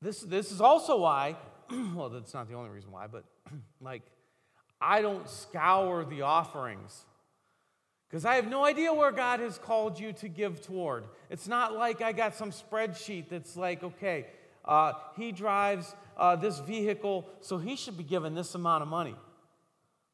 this, 0.00 0.20
this 0.20 0.50
is 0.50 0.60
also 0.60 0.98
why, 0.98 1.36
well, 1.94 2.08
that's 2.08 2.34
not 2.34 2.48
the 2.48 2.54
only 2.54 2.70
reason 2.70 2.90
why, 2.90 3.06
but 3.06 3.24
like, 3.80 4.02
I 4.82 5.00
don't 5.00 5.28
scour 5.28 6.04
the 6.04 6.22
offerings 6.22 7.04
because 8.08 8.24
I 8.24 8.34
have 8.34 8.48
no 8.48 8.64
idea 8.64 8.92
where 8.92 9.12
God 9.12 9.40
has 9.40 9.56
called 9.56 9.98
you 9.98 10.12
to 10.14 10.28
give 10.28 10.60
toward. 10.60 11.04
It's 11.30 11.48
not 11.48 11.74
like 11.74 12.02
I 12.02 12.12
got 12.12 12.34
some 12.34 12.50
spreadsheet 12.50 13.30
that's 13.30 13.56
like, 13.56 13.82
okay, 13.82 14.26
uh, 14.64 14.92
he 15.16 15.32
drives 15.32 15.94
uh, 16.16 16.36
this 16.36 16.58
vehicle, 16.58 17.26
so 17.40 17.56
he 17.58 17.74
should 17.74 17.96
be 17.96 18.04
given 18.04 18.34
this 18.34 18.54
amount 18.54 18.82
of 18.82 18.88
money. 18.88 19.16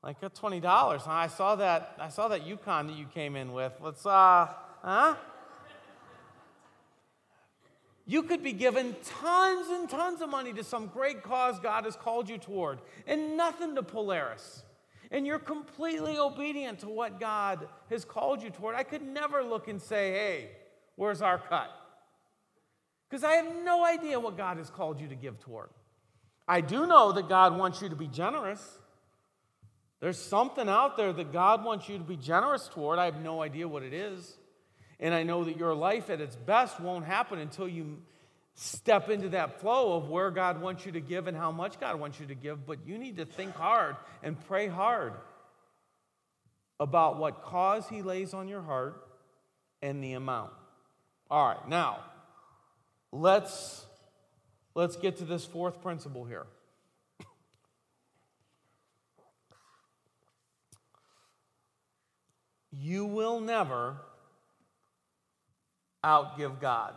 Like 0.03 0.17
twenty 0.35 0.61
dollars. 0.61 1.03
I 1.07 1.27
saw 1.27 1.57
that. 1.57 1.97
I 1.99 2.09
saw 2.09 2.29
that 2.29 2.47
Yukon 2.47 2.87
that 2.87 2.97
you 2.97 3.07
came 3.07 3.35
in 3.35 3.53
with. 3.53 3.73
Let's 3.81 4.07
uh, 4.07 4.47
huh? 4.81 5.17
You 8.11 8.23
could 8.23 8.43
be 8.43 8.55
given 8.55 8.97
tons 9.05 9.69
and 9.69 9.87
tons 9.87 10.23
of 10.23 10.31
money 10.31 10.55
to 10.55 10.65
some 10.65 10.87
great 10.87 11.23
cause 11.23 11.61
God 11.61 11.85
has 11.85 11.95
called 11.95 12.31
you 12.31 12.39
toward, 12.39 12.79
and 13.07 13.37
nothing 13.37 13.75
to 13.75 13.83
Polaris. 13.83 14.63
And 15.11 15.27
you're 15.27 15.39
completely 15.39 16.19
obedient 16.19 16.79
to 16.81 16.89
what 16.89 17.21
God 17.21 17.69
has 17.91 18.07
called 18.07 18.43
you 18.43 18.49
toward. 18.49 18.75
I 18.75 18.83
could 18.83 19.03
never 19.03 19.43
look 19.45 19.69
and 19.69 19.81
say, 19.81 20.13
hey, 20.13 20.51
where's 20.97 21.21
our 21.21 21.37
cut? 21.37 21.71
Because 23.11 23.25
I 23.25 23.33
have 23.33 23.55
no 23.63 23.85
idea 23.85 24.19
what 24.19 24.39
God 24.39 24.57
has 24.57 24.71
called 24.71 25.03
you 25.03 25.09
to 25.09 25.15
give 25.15 25.39
toward. 25.39 25.69
I 26.47 26.63
do 26.63 26.87
know 26.87 27.13
that 27.13 27.29
God 27.29 27.59
wants 27.59 27.83
you 27.83 27.91
to 27.91 27.97
be 27.97 28.07
generous. 28.07 28.79
There's 30.01 30.19
something 30.19 30.67
out 30.67 30.97
there 30.97 31.13
that 31.13 31.31
God 31.31 31.63
wants 31.63 31.91
you 31.91 31.99
to 31.99 32.05
be 32.05 32.17
generous 32.17 32.69
toward. 32.69 32.99
I 32.99 33.05
have 33.05 33.21
no 33.21 33.43
idea 33.43 33.69
what 33.69 33.83
it 33.83 33.93
is. 33.93 34.39
And 35.01 35.15
I 35.15 35.23
know 35.23 35.45
that 35.45 35.57
your 35.57 35.75
life 35.75 36.11
at 36.11 36.21
its 36.21 36.37
best 36.37 36.81
won't 36.81 37.05
happen 37.05 37.39
until 37.39 37.69
you 37.69 37.99
step 38.55 39.09
into 39.09 39.29
that 39.31 39.61
flow 39.61 39.97
of 39.97 40.09
where 40.09 40.33
God 40.33 40.61
wants 40.61 40.85
you 40.85 40.93
to 40.93 41.01
give 41.01 41.29
and 41.29 41.37
how 41.37 41.53
much 41.53 41.79
God 41.79 42.01
wants 42.01 42.19
you 42.19 42.27
to 42.27 42.35
give. 42.35 42.67
But 42.67 42.81
you 42.87 42.99
need 42.99 43.19
to 43.19 43.25
think 43.25 43.55
hard 43.55 43.97
and 44.23 44.37
pray 44.47 44.67
hard 44.67 45.13
about 46.81 47.19
what 47.19 47.43
cause 47.43 47.89
He 47.89 48.03
lays 48.03 48.35
on 48.35 48.49
your 48.49 48.63
heart 48.63 49.07
and 49.81 50.03
the 50.03 50.15
amount. 50.15 50.51
All 51.31 51.47
right, 51.47 51.69
now 51.69 52.01
let's 53.13 53.85
let's 54.75 54.97
get 54.97 55.19
to 55.19 55.25
this 55.25 55.45
fourth 55.45 55.81
principle 55.81 56.25
here. 56.25 56.47
you 62.73 63.05
will 63.05 63.41
never 63.41 63.97
outgive 66.09 66.61
God. 66.61 66.95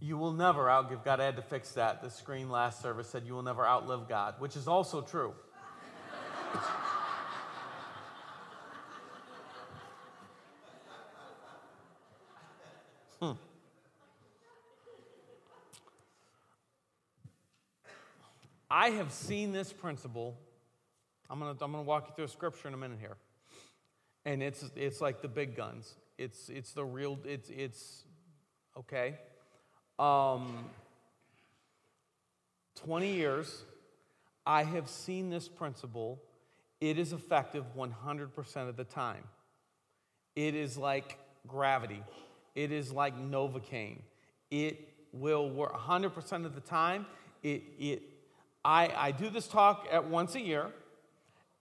You 0.00 0.18
will 0.18 0.32
never 0.32 0.64
outgive 0.64 1.04
God. 1.04 1.20
I 1.20 1.24
had 1.24 1.36
to 1.36 1.42
fix 1.42 1.72
that. 1.72 2.02
The 2.02 2.10
screen 2.10 2.50
last 2.50 2.82
service 2.82 3.08
said 3.08 3.22
you 3.24 3.32
will 3.32 3.42
never 3.42 3.66
outlive 3.66 4.08
God, 4.08 4.34
which 4.38 4.56
is 4.56 4.68
also 4.68 5.00
true. 5.00 5.32
hmm. 13.20 13.32
I 18.70 18.90
have 18.90 19.10
seen 19.10 19.52
this 19.52 19.72
principle. 19.72 20.36
I'm 21.30 21.38
going 21.38 21.56
to 21.56 21.64
I'm 21.64 21.72
going 21.72 21.82
to 21.82 21.88
walk 21.88 22.08
you 22.08 22.14
through 22.14 22.26
a 22.26 22.28
scripture 22.28 22.68
in 22.68 22.74
a 22.74 22.76
minute 22.76 22.98
here 23.00 23.16
and 24.24 24.42
it's 24.42 24.64
it's 24.76 25.00
like 25.00 25.22
the 25.22 25.28
big 25.28 25.56
guns. 25.56 25.94
It's 26.18 26.48
it's 26.48 26.72
the 26.72 26.84
real. 26.84 27.18
It's 27.24 27.50
it's 27.50 28.04
okay. 28.76 29.18
Um, 29.98 30.70
Twenty 32.74 33.14
years, 33.14 33.62
I 34.44 34.64
have 34.64 34.88
seen 34.88 35.30
this 35.30 35.48
principle. 35.48 36.20
It 36.80 36.98
is 36.98 37.12
effective 37.12 37.64
100% 37.76 38.68
of 38.68 38.76
the 38.76 38.84
time. 38.84 39.24
It 40.34 40.54
is 40.54 40.76
like 40.76 41.18
gravity. 41.46 42.02
It 42.54 42.72
is 42.72 42.92
like 42.92 43.16
Novocaine. 43.18 44.00
It 44.50 44.88
will 45.12 45.48
work 45.48 45.72
100% 45.72 46.44
of 46.44 46.54
the 46.54 46.60
time. 46.60 47.06
It, 47.42 47.62
it, 47.78 48.02
I, 48.64 48.92
I 48.94 49.10
do 49.12 49.30
this 49.30 49.46
talk 49.46 49.86
at 49.90 50.08
once 50.08 50.34
a 50.34 50.40
year. 50.40 50.70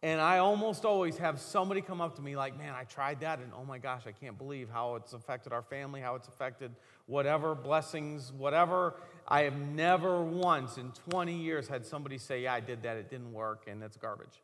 And 0.03 0.19
I 0.19 0.39
almost 0.39 0.83
always 0.83 1.17
have 1.19 1.39
somebody 1.39 1.79
come 1.79 2.01
up 2.01 2.17
to 2.17 2.21
me 2.21 2.35
like, 2.35 2.57
man, 2.57 2.73
I 2.73 2.83
tried 2.83 3.21
that, 3.21 3.39
and 3.39 3.53
oh 3.57 3.63
my 3.63 3.77
gosh, 3.77 4.01
I 4.05 4.11
can't 4.11 4.37
believe 4.37 4.69
how 4.69 4.95
it's 4.95 5.13
affected 5.13 5.53
our 5.53 5.61
family, 5.61 6.01
how 6.01 6.15
it's 6.15 6.27
affected 6.27 6.71
whatever 7.05 7.55
blessings, 7.55 8.29
whatever. 8.33 8.95
I 9.25 9.43
have 9.43 9.55
never 9.55 10.21
once 10.21 10.77
in 10.77 10.91
20 11.09 11.33
years 11.33 11.69
had 11.69 11.85
somebody 11.85 12.17
say, 12.17 12.41
yeah, 12.43 12.53
I 12.53 12.59
did 12.59 12.83
that, 12.83 12.97
it 12.97 13.09
didn't 13.09 13.31
work, 13.31 13.63
and 13.65 13.81
it's 13.81 13.95
garbage. 13.95 14.43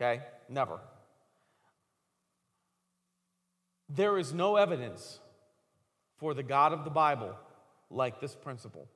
Okay? 0.00 0.22
Never. 0.48 0.80
There 3.90 4.16
is 4.16 4.32
no 4.32 4.56
evidence 4.56 5.20
for 6.16 6.32
the 6.32 6.42
God 6.42 6.72
of 6.72 6.84
the 6.84 6.90
Bible 6.90 7.36
like 7.90 8.22
this 8.22 8.34
principle. 8.34 8.88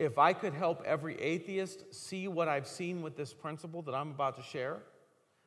If 0.00 0.16
I 0.16 0.32
could 0.32 0.54
help 0.54 0.82
every 0.86 1.20
atheist 1.20 1.94
see 1.94 2.26
what 2.26 2.48
I've 2.48 2.66
seen 2.66 3.02
with 3.02 3.18
this 3.18 3.34
principle 3.34 3.82
that 3.82 3.94
I'm 3.94 4.12
about 4.12 4.34
to 4.38 4.42
share, 4.42 4.78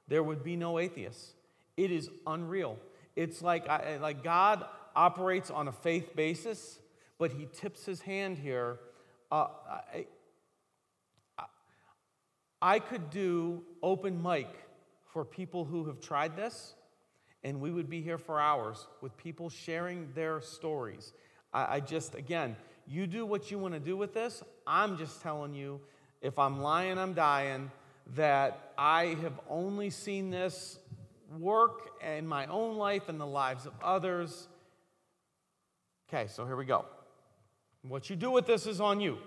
there 0.08 0.22
would 0.22 0.44
be 0.44 0.56
no 0.56 0.78
atheists. 0.78 1.34
It 1.76 1.89
is 1.89 2.12
unreal. 2.28 2.78
It's 3.16 3.42
like, 3.42 3.68
like 4.00 4.24
God 4.24 4.63
operates 4.96 5.50
on 5.50 5.68
a 5.68 5.72
faith 5.72 6.16
basis, 6.16 6.78
but 7.18 7.32
he 7.32 7.48
tips 7.52 7.84
his 7.84 8.02
hand 8.02 8.38
here. 8.38 8.78
Uh, 9.32 9.48
I, 9.92 10.06
I 12.62 12.78
could 12.78 13.10
do 13.10 13.63
open 13.82 14.22
mic 14.22 14.50
for 15.12 15.26
people 15.26 15.66
who 15.66 15.86
have 15.86 16.00
tried 16.00 16.36
this, 16.36 16.76
and 17.44 17.60
we 17.60 17.72
would 17.72 17.89
be 17.89 18.04
here 18.04 18.20
for 18.20 18.39
hours 18.39 18.86
with 19.02 19.18
people 19.18 19.50
sharing 19.50 20.10
their 20.13 20.42
stories. 20.42 21.12
I, 21.52 21.78
I 21.78 21.80
just, 21.80 22.13
again, 22.13 22.56
You 22.88 23.08
do 23.08 23.26
what 23.26 23.50
you 23.52 23.60
want 23.60 23.74
to 23.74 23.80
do 23.80 23.96
with 23.96 24.13
this. 24.13 24.43
I'm 24.67 24.98
just 24.98 25.22
telling 25.22 25.54
you, 25.54 25.80
if 26.22 26.38
I'm 26.38 26.62
lying, 26.62 26.98
I'm 26.98 27.13
dying, 27.13 27.72
that 28.15 28.74
I 28.78 29.17
have 29.22 29.39
only 29.50 29.89
seen 29.89 30.30
this 30.30 30.80
work 31.39 31.91
in 32.06 32.28
my 32.28 32.46
own 32.48 32.78
life 32.78 33.10
and 33.10 33.19
the 33.19 33.26
lives 33.26 33.65
of 33.65 33.74
others. 33.82 34.48
Okay, 36.10 36.28
so 36.28 36.46
here 36.46 36.56
we 36.56 36.65
go. 36.65 36.86
What 37.82 38.10
you 38.10 38.15
do 38.15 38.32
with 38.32 38.46
this 38.46 38.67
is 38.67 38.80
on 38.80 39.00
you. 39.00 39.17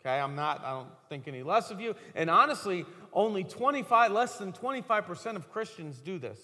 Okay, 0.00 0.20
I'm 0.20 0.34
not, 0.34 0.62
I 0.64 0.70
don't 0.70 0.88
think 1.08 1.28
any 1.28 1.42
less 1.42 1.70
of 1.70 1.80
you. 1.80 1.94
And 2.14 2.28
honestly, 2.28 2.84
only 3.12 3.42
25, 3.42 4.12
less 4.12 4.36
than 4.38 4.52
25% 4.52 5.36
of 5.36 5.50
Christians 5.50 6.00
do 6.00 6.18
this. 6.18 6.38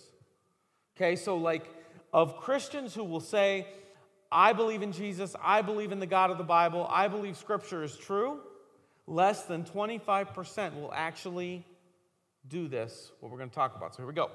Okay, 0.96 1.14
so 1.16 1.36
like 1.36 1.64
of 2.12 2.36
Christians 2.38 2.94
who 2.94 3.04
will 3.04 3.20
say, 3.20 3.66
I 4.32 4.52
believe 4.52 4.82
in 4.82 4.92
Jesus, 4.92 5.34
I 5.42 5.62
believe 5.62 5.92
in 5.92 5.98
the 5.98 6.06
God 6.06 6.30
of 6.30 6.38
the 6.38 6.44
Bible, 6.44 6.86
I 6.88 7.08
believe 7.08 7.36
Scripture 7.36 7.82
is 7.82 7.96
true, 7.96 8.38
less 9.06 9.42
than 9.42 9.64
25% 9.64 10.80
will 10.80 10.92
actually 10.94 11.64
do 12.46 12.68
this, 12.68 13.10
what 13.20 13.30
we're 13.30 13.38
going 13.38 13.50
to 13.50 13.54
talk 13.54 13.76
about. 13.76 13.94
So 13.94 13.98
here 13.98 14.06
we 14.06 14.14
go. 14.14 14.30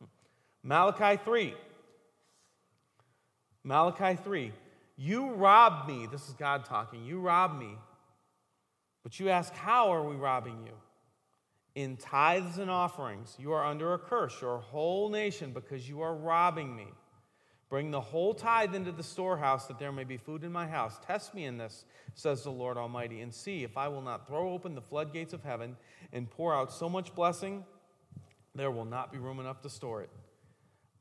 Malachi 0.62 1.20
3. 1.24 1.54
Malachi 3.64 4.18
3. 4.22 4.52
You 4.96 5.32
robbed 5.32 5.88
me. 5.88 6.06
This 6.10 6.28
is 6.28 6.34
God 6.34 6.64
talking. 6.64 7.04
You 7.04 7.20
robbed 7.20 7.58
me. 7.58 7.76
But 9.02 9.18
you 9.18 9.28
ask, 9.30 9.52
How 9.54 9.92
are 9.92 10.02
we 10.02 10.14
robbing 10.14 10.58
you? 10.66 10.72
In 11.74 11.96
tithes 11.96 12.58
and 12.58 12.70
offerings. 12.70 13.36
You 13.38 13.52
are 13.52 13.64
under 13.64 13.94
a 13.94 13.98
curse, 13.98 14.40
your 14.40 14.58
whole 14.58 15.08
nation, 15.08 15.52
because 15.52 15.88
you 15.88 16.02
are 16.02 16.14
robbing 16.14 16.76
me. 16.76 16.86
Bring 17.72 17.90
the 17.90 18.02
whole 18.02 18.34
tithe 18.34 18.74
into 18.74 18.92
the 18.92 19.02
storehouse 19.02 19.66
that 19.68 19.78
there 19.78 19.92
may 19.92 20.04
be 20.04 20.18
food 20.18 20.44
in 20.44 20.52
my 20.52 20.66
house. 20.66 21.00
Test 21.06 21.34
me 21.34 21.46
in 21.46 21.56
this, 21.56 21.86
says 22.14 22.42
the 22.42 22.50
Lord 22.50 22.76
Almighty, 22.76 23.22
and 23.22 23.32
see 23.32 23.64
if 23.64 23.78
I 23.78 23.88
will 23.88 24.02
not 24.02 24.26
throw 24.26 24.52
open 24.52 24.74
the 24.74 24.82
floodgates 24.82 25.32
of 25.32 25.42
heaven 25.42 25.78
and 26.12 26.30
pour 26.30 26.54
out 26.54 26.70
so 26.70 26.90
much 26.90 27.14
blessing, 27.14 27.64
there 28.54 28.70
will 28.70 28.84
not 28.84 29.10
be 29.10 29.16
room 29.16 29.40
enough 29.40 29.62
to 29.62 29.70
store 29.70 30.02
it. 30.02 30.10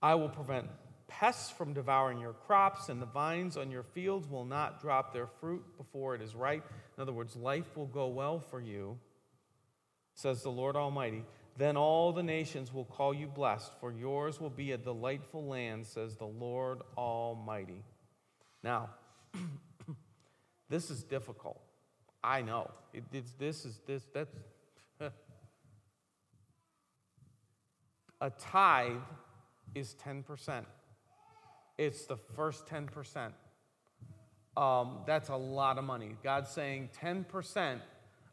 I 0.01 0.15
will 0.15 0.29
prevent 0.29 0.69
pests 1.10 1.51
from 1.51 1.73
devouring 1.73 2.21
your 2.21 2.31
crops, 2.31 2.88
and 2.88 3.01
the 3.01 3.05
vines 3.05 3.57
on 3.57 3.69
your 3.69 3.84
fields 3.84 4.29
will 4.29 4.45
not 4.45 4.79
drop 4.79 5.12
their 5.12 5.27
fruit 5.27 5.65
before 5.75 6.15
it 6.15 6.21
is 6.21 6.36
ripe. 6.36 6.63
In 6.95 7.01
other 7.01 7.12
words, 7.12 7.36
life 7.36 7.75
will 7.75 7.88
go 7.88 8.07
well 8.07 8.39
for 8.39 8.62
you, 8.62 8.97
says 10.13 10.41
the 10.41 10.49
Lord 10.49 10.77
Almighty. 10.77 11.25
Then 11.58 11.78
all 11.78 12.12
the 12.14 12.24
nations 12.24 12.74
will 12.74 12.86
call 12.86 13.14
you 13.14 13.28
blessed, 13.28 13.72
for 13.80 13.92
yours 13.92 14.40
will 14.40 14.50
be 14.50 14.72
a 14.72 14.78
delightful 14.78 15.46
land, 15.46 15.86
says 15.86 16.16
the 16.16 16.26
Lord 16.26 16.82
Almighty. 16.98 17.84
Now, 18.64 18.90
this 20.70 20.90
is 20.90 21.04
difficult. 21.04 21.62
I 22.24 22.42
know. 22.42 22.72
It, 22.94 23.04
this 23.40 23.66
is 23.66 23.80
this 23.86 24.04
that's 24.14 24.36
a 28.22 28.30
tithe 28.30 29.02
is 29.74 29.96
10%. 30.06 30.66
It's 31.78 32.06
the 32.06 32.18
first 32.18 32.68
10%. 32.68 33.32
Um, 34.58 35.00
that's 35.08 35.30
a 35.30 35.36
lot 35.36 35.78
of 35.78 35.84
money. 35.84 36.16
God's 36.24 36.52
saying 36.52 36.90
10% 37.02 37.80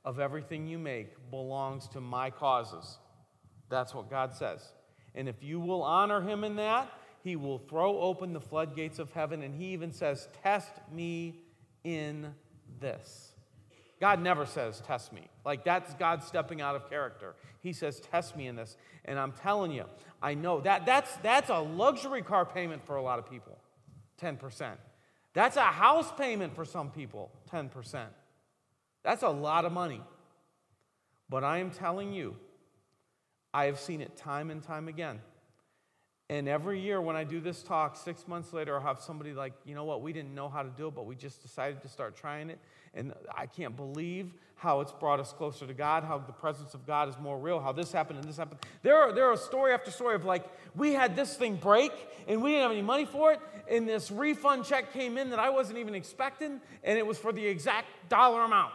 of 0.04 0.18
everything 0.18 0.66
you 0.66 0.78
make 0.78 1.30
belongs 1.30 1.88
to 1.88 2.00
my 2.00 2.30
causes. 2.30 2.98
That's 3.68 3.94
what 3.94 4.10
God 4.10 4.34
says. 4.34 4.60
And 5.14 5.28
if 5.28 5.42
you 5.42 5.60
will 5.60 5.82
honor 5.82 6.20
him 6.20 6.44
in 6.44 6.56
that, 6.56 6.92
he 7.22 7.36
will 7.36 7.58
throw 7.58 8.00
open 8.00 8.32
the 8.32 8.40
floodgates 8.40 8.98
of 8.98 9.10
heaven. 9.12 9.42
And 9.42 9.54
he 9.54 9.66
even 9.72 9.92
says, 9.92 10.28
Test 10.42 10.72
me 10.92 11.40
in 11.84 12.34
this. 12.80 13.32
God 14.00 14.22
never 14.22 14.46
says, 14.46 14.80
Test 14.86 15.12
me. 15.12 15.28
Like 15.44 15.64
that's 15.64 15.92
God 15.94 16.22
stepping 16.22 16.60
out 16.60 16.76
of 16.76 16.88
character. 16.88 17.34
He 17.60 17.72
says, 17.72 18.00
Test 18.00 18.36
me 18.36 18.46
in 18.46 18.56
this. 18.56 18.76
And 19.04 19.18
I'm 19.18 19.32
telling 19.32 19.72
you, 19.72 19.84
I 20.22 20.34
know 20.34 20.60
that 20.60 20.86
that's, 20.86 21.14
that's 21.16 21.50
a 21.50 21.58
luxury 21.58 22.22
car 22.22 22.44
payment 22.44 22.84
for 22.86 22.96
a 22.96 23.02
lot 23.02 23.18
of 23.18 23.28
people 23.28 23.58
10%. 24.22 24.72
That's 25.34 25.56
a 25.56 25.62
house 25.62 26.10
payment 26.16 26.54
for 26.54 26.64
some 26.64 26.90
people 26.90 27.30
10%. 27.52 28.06
That's 29.04 29.22
a 29.22 29.28
lot 29.28 29.64
of 29.64 29.72
money. 29.72 30.02
But 31.28 31.44
I 31.44 31.58
am 31.58 31.70
telling 31.70 32.12
you, 32.12 32.36
I 33.58 33.64
have 33.64 33.80
seen 33.80 34.00
it 34.00 34.16
time 34.16 34.52
and 34.52 34.62
time 34.62 34.86
again. 34.86 35.18
And 36.30 36.48
every 36.48 36.78
year 36.78 37.00
when 37.00 37.16
I 37.16 37.24
do 37.24 37.40
this 37.40 37.60
talk, 37.60 37.96
six 37.96 38.28
months 38.28 38.52
later, 38.52 38.76
I'll 38.76 38.86
have 38.86 39.00
somebody 39.00 39.32
like, 39.32 39.52
you 39.64 39.74
know 39.74 39.82
what, 39.82 40.00
we 40.00 40.12
didn't 40.12 40.32
know 40.32 40.48
how 40.48 40.62
to 40.62 40.68
do 40.68 40.86
it, 40.86 40.94
but 40.94 41.06
we 41.06 41.16
just 41.16 41.42
decided 41.42 41.82
to 41.82 41.88
start 41.88 42.16
trying 42.16 42.50
it. 42.50 42.60
And 42.94 43.12
I 43.36 43.46
can't 43.46 43.74
believe 43.74 44.32
how 44.54 44.80
it's 44.80 44.92
brought 44.92 45.18
us 45.18 45.32
closer 45.32 45.66
to 45.66 45.74
God, 45.74 46.04
how 46.04 46.18
the 46.18 46.32
presence 46.32 46.72
of 46.72 46.86
God 46.86 47.08
is 47.08 47.16
more 47.18 47.36
real, 47.36 47.58
how 47.58 47.72
this 47.72 47.90
happened 47.90 48.20
and 48.20 48.28
this 48.28 48.36
happened. 48.36 48.60
There 48.84 48.96
are, 48.96 49.12
there 49.12 49.26
are 49.26 49.36
story 49.36 49.72
after 49.72 49.90
story 49.90 50.14
of 50.14 50.24
like, 50.24 50.44
we 50.76 50.92
had 50.92 51.16
this 51.16 51.34
thing 51.34 51.56
break 51.56 51.90
and 52.28 52.40
we 52.40 52.50
didn't 52.50 52.62
have 52.62 52.70
any 52.70 52.82
money 52.82 53.06
for 53.06 53.32
it, 53.32 53.40
and 53.68 53.88
this 53.88 54.12
refund 54.12 54.66
check 54.66 54.92
came 54.92 55.18
in 55.18 55.30
that 55.30 55.40
I 55.40 55.50
wasn't 55.50 55.78
even 55.78 55.96
expecting, 55.96 56.60
and 56.84 56.96
it 56.96 57.04
was 57.04 57.18
for 57.18 57.32
the 57.32 57.44
exact 57.44 57.88
dollar 58.08 58.42
amount. 58.42 58.72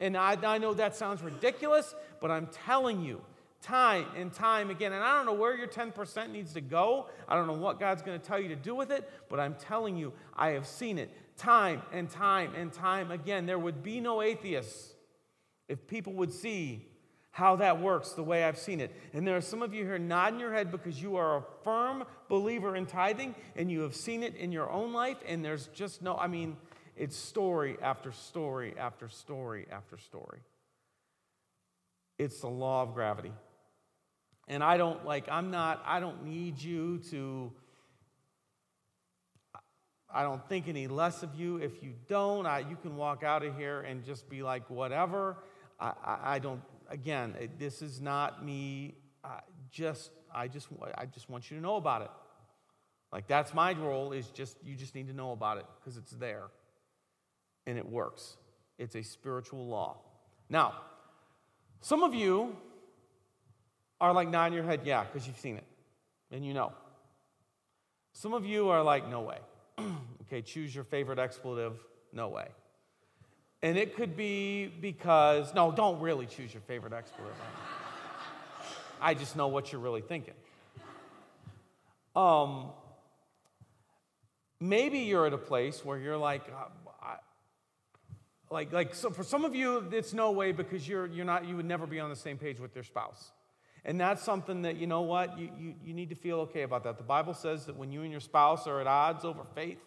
And 0.00 0.16
I, 0.16 0.38
I 0.42 0.56
know 0.56 0.72
that 0.72 0.96
sounds 0.96 1.20
ridiculous, 1.20 1.94
but 2.18 2.30
I'm 2.30 2.46
telling 2.46 3.02
you, 3.02 3.20
time 3.62 4.06
and 4.16 4.32
time 4.32 4.70
again. 4.70 4.92
And 4.92 5.02
I 5.02 5.16
don't 5.16 5.26
know 5.26 5.32
where 5.32 5.56
your 5.56 5.68
10% 5.68 6.30
needs 6.30 6.52
to 6.54 6.60
go. 6.60 7.08
I 7.28 7.36
don't 7.36 7.46
know 7.46 7.52
what 7.54 7.80
God's 7.80 8.02
going 8.02 8.20
to 8.20 8.26
tell 8.26 8.40
you 8.40 8.48
to 8.48 8.56
do 8.56 8.74
with 8.74 8.90
it, 8.90 9.08
but 9.30 9.40
I'm 9.40 9.54
telling 9.54 9.96
you, 9.96 10.12
I 10.36 10.50
have 10.50 10.66
seen 10.66 10.98
it 10.98 11.10
time 11.36 11.82
and 11.92 12.10
time 12.10 12.54
and 12.54 12.72
time 12.72 13.10
again. 13.10 13.46
There 13.46 13.58
would 13.58 13.82
be 13.82 14.00
no 14.00 14.20
atheists 14.20 14.92
if 15.68 15.86
people 15.86 16.12
would 16.14 16.32
see 16.32 16.88
how 17.30 17.56
that 17.56 17.80
works 17.80 18.10
the 18.10 18.22
way 18.22 18.44
I've 18.44 18.58
seen 18.58 18.78
it. 18.78 18.94
And 19.14 19.26
there 19.26 19.36
are 19.36 19.40
some 19.40 19.62
of 19.62 19.72
you 19.72 19.84
here 19.84 19.98
nodding 19.98 20.38
your 20.38 20.52
head 20.52 20.70
because 20.70 21.00
you 21.00 21.16
are 21.16 21.38
a 21.38 21.42
firm 21.64 22.04
believer 22.28 22.76
in 22.76 22.84
tithing 22.84 23.34
and 23.56 23.70
you 23.70 23.80
have 23.80 23.96
seen 23.96 24.22
it 24.22 24.36
in 24.36 24.52
your 24.52 24.70
own 24.70 24.92
life, 24.92 25.16
and 25.26 25.42
there's 25.42 25.68
just 25.68 26.02
no, 26.02 26.14
I 26.16 26.26
mean, 26.26 26.56
it's 26.94 27.16
story 27.16 27.78
after 27.80 28.12
story 28.12 28.74
after 28.78 29.08
story 29.08 29.66
after 29.72 29.96
story. 29.96 30.40
It's 32.18 32.40
the 32.40 32.48
law 32.48 32.82
of 32.82 32.92
gravity. 32.92 33.32
And 34.52 34.62
I 34.62 34.76
don't 34.76 35.02
like, 35.06 35.30
I'm 35.30 35.50
not, 35.50 35.82
I 35.86 35.98
don't 35.98 36.24
need 36.26 36.60
you 36.60 36.98
to, 37.10 37.50
I 40.12 40.24
don't 40.24 40.46
think 40.46 40.68
any 40.68 40.88
less 40.88 41.22
of 41.22 41.34
you. 41.34 41.56
If 41.56 41.82
you 41.82 41.94
don't, 42.06 42.44
I, 42.44 42.58
you 42.58 42.76
can 42.76 42.96
walk 42.96 43.22
out 43.22 43.42
of 43.42 43.56
here 43.56 43.80
and 43.80 44.04
just 44.04 44.28
be 44.28 44.42
like, 44.42 44.68
whatever. 44.68 45.38
I, 45.80 45.92
I, 46.04 46.18
I 46.34 46.38
don't, 46.38 46.60
again, 46.90 47.34
eh, 47.40 47.46
this 47.58 47.80
is 47.80 48.02
not 48.02 48.44
me. 48.44 48.94
I 49.24 49.40
just, 49.70 50.10
I 50.34 50.48
just, 50.48 50.68
I 50.98 51.06
just 51.06 51.30
want 51.30 51.50
you 51.50 51.56
to 51.56 51.62
know 51.62 51.76
about 51.76 52.02
it. 52.02 52.10
Like 53.10 53.26
that's 53.26 53.54
my 53.54 53.72
role 53.72 54.12
is 54.12 54.26
just, 54.26 54.58
you 54.62 54.76
just 54.76 54.94
need 54.94 55.08
to 55.08 55.14
know 55.14 55.32
about 55.32 55.56
it 55.56 55.66
because 55.80 55.96
it's 55.96 56.12
there 56.12 56.48
and 57.66 57.78
it 57.78 57.88
works. 57.88 58.36
It's 58.76 58.96
a 58.96 59.02
spiritual 59.02 59.66
law. 59.66 59.96
Now, 60.50 60.74
some 61.80 62.02
of 62.02 62.14
you 62.14 62.54
are 64.02 64.12
like 64.12 64.28
nodding 64.28 64.54
your 64.54 64.64
head, 64.64 64.80
yeah, 64.84 65.04
because 65.04 65.26
you've 65.28 65.38
seen 65.38 65.56
it 65.56 65.64
and 66.32 66.44
you 66.44 66.52
know. 66.52 66.72
Some 68.14 68.34
of 68.34 68.44
you 68.44 68.68
are 68.70 68.82
like, 68.82 69.08
no 69.08 69.20
way. 69.20 69.38
okay, 70.22 70.42
choose 70.42 70.74
your 70.74 70.84
favorite 70.84 71.20
expletive, 71.20 71.78
no 72.12 72.28
way. 72.28 72.48
And 73.62 73.78
it 73.78 73.94
could 73.94 74.16
be 74.16 74.66
because, 74.66 75.54
no, 75.54 75.70
don't 75.70 76.00
really 76.00 76.26
choose 76.26 76.52
your 76.52 76.62
favorite 76.62 76.92
expletive. 76.92 77.36
I 79.00 79.14
just 79.14 79.36
know 79.36 79.46
what 79.46 79.70
you're 79.70 79.80
really 79.80 80.00
thinking. 80.00 80.34
Um, 82.16 82.70
maybe 84.58 84.98
you're 84.98 85.26
at 85.26 85.32
a 85.32 85.38
place 85.38 85.84
where 85.84 85.96
you're 85.96 86.18
like, 86.18 86.42
uh, 86.48 86.66
I, 87.00 87.16
like, 88.50 88.72
like 88.72 88.94
so 88.96 89.10
for 89.10 89.22
some 89.22 89.44
of 89.44 89.54
you, 89.54 89.86
it's 89.92 90.12
no 90.12 90.32
way 90.32 90.50
because 90.50 90.86
you're, 90.86 91.06
you're 91.06 91.24
not, 91.24 91.46
you 91.46 91.56
would 91.56 91.66
never 91.66 91.86
be 91.86 92.00
on 92.00 92.10
the 92.10 92.16
same 92.16 92.36
page 92.36 92.58
with 92.58 92.74
your 92.74 92.84
spouse. 92.84 93.30
And 93.84 94.00
that's 94.00 94.22
something 94.22 94.62
that, 94.62 94.76
you 94.76 94.86
know 94.86 95.00
what, 95.02 95.38
you, 95.38 95.50
you, 95.58 95.74
you 95.84 95.92
need 95.92 96.10
to 96.10 96.14
feel 96.14 96.40
okay 96.40 96.62
about 96.62 96.84
that. 96.84 96.98
The 96.98 97.04
Bible 97.04 97.34
says 97.34 97.66
that 97.66 97.76
when 97.76 97.90
you 97.90 98.02
and 98.02 98.12
your 98.12 98.20
spouse 98.20 98.66
are 98.68 98.80
at 98.80 98.86
odds 98.86 99.24
over 99.24 99.42
faith, 99.54 99.80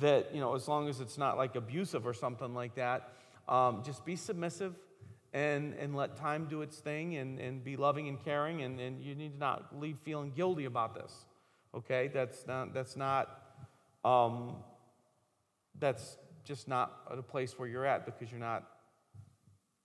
that, 0.00 0.34
you 0.34 0.40
know, 0.40 0.56
as 0.56 0.66
long 0.66 0.88
as 0.88 1.00
it's 1.00 1.16
not 1.16 1.36
like 1.36 1.54
abusive 1.54 2.06
or 2.06 2.12
something 2.14 2.54
like 2.54 2.74
that, 2.74 3.12
um, 3.48 3.82
just 3.84 4.04
be 4.04 4.16
submissive 4.16 4.74
and, 5.32 5.74
and 5.74 5.94
let 5.94 6.16
time 6.16 6.46
do 6.46 6.62
its 6.62 6.78
thing 6.78 7.16
and, 7.16 7.38
and 7.38 7.62
be 7.62 7.76
loving 7.76 8.08
and 8.08 8.24
caring. 8.24 8.62
And, 8.62 8.80
and 8.80 9.00
you 9.00 9.14
need 9.14 9.34
to 9.34 9.38
not 9.38 9.78
leave 9.78 9.98
feeling 10.02 10.32
guilty 10.34 10.64
about 10.64 10.94
this. 10.96 11.26
Okay? 11.72 12.08
That's 12.12 12.46
not, 12.48 12.74
that's 12.74 12.96
not, 12.96 13.42
um, 14.04 14.56
that's 15.78 16.16
just 16.42 16.66
not 16.66 16.92
a 17.08 17.22
place 17.22 17.56
where 17.58 17.68
you're 17.68 17.86
at 17.86 18.04
because 18.04 18.30
you're 18.32 18.40
not 18.40 18.64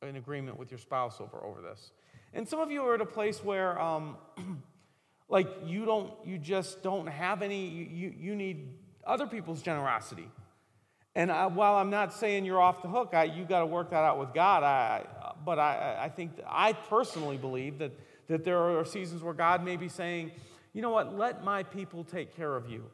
in 0.02 0.16
agreement 0.16 0.58
with 0.58 0.72
your 0.72 0.80
spouse 0.80 1.22
over, 1.22 1.44
over 1.44 1.62
this. 1.62 1.92
And 2.34 2.48
some 2.48 2.60
of 2.60 2.72
you 2.72 2.84
are 2.84 2.96
at 2.96 3.02
a 3.02 3.06
place 3.06 3.44
where, 3.44 3.80
um, 3.80 4.18
like, 5.30 5.48
you 5.66 5.86
don't, 5.86 6.14
you 6.26 6.38
just 6.38 6.84
don't 6.84 7.08
have 7.08 7.42
any, 7.42 7.68
you, 7.68 8.14
you 8.18 8.36
need 8.36 8.70
other 9.06 9.28
people's 9.28 9.62
generosity. 9.62 10.28
And 11.16 11.32
I, 11.32 11.48
while 11.48 11.76
I'm 11.76 11.90
not 11.90 12.14
saying 12.14 12.46
you're 12.46 12.62
off 12.62 12.82
the 12.82 12.88
hook, 12.88 13.10
I, 13.14 13.24
you 13.26 13.46
got 13.46 13.60
to 13.60 13.66
work 13.66 13.90
that 13.90 14.04
out 14.04 14.20
with 14.20 14.34
God. 14.34 14.64
I, 14.64 15.06
but 15.44 15.60
I, 15.60 15.98
I 16.02 16.10
think 16.10 16.34
I 16.48 16.74
personally 16.74 17.38
believe 17.38 17.80
that, 17.80 17.92
that 18.28 18.44
there 18.44 18.60
are 18.78 18.86
seasons 18.86 19.24
where 19.24 19.34
God 19.34 19.64
may 19.64 19.76
be 19.76 19.90
saying, 19.90 20.32
you 20.74 20.82
know 20.82 20.92
what, 20.92 21.18
let 21.18 21.44
my 21.44 21.64
people 21.64 22.04
take 22.04 22.36
care 22.36 22.56
of 22.56 22.70
you. 22.70 22.86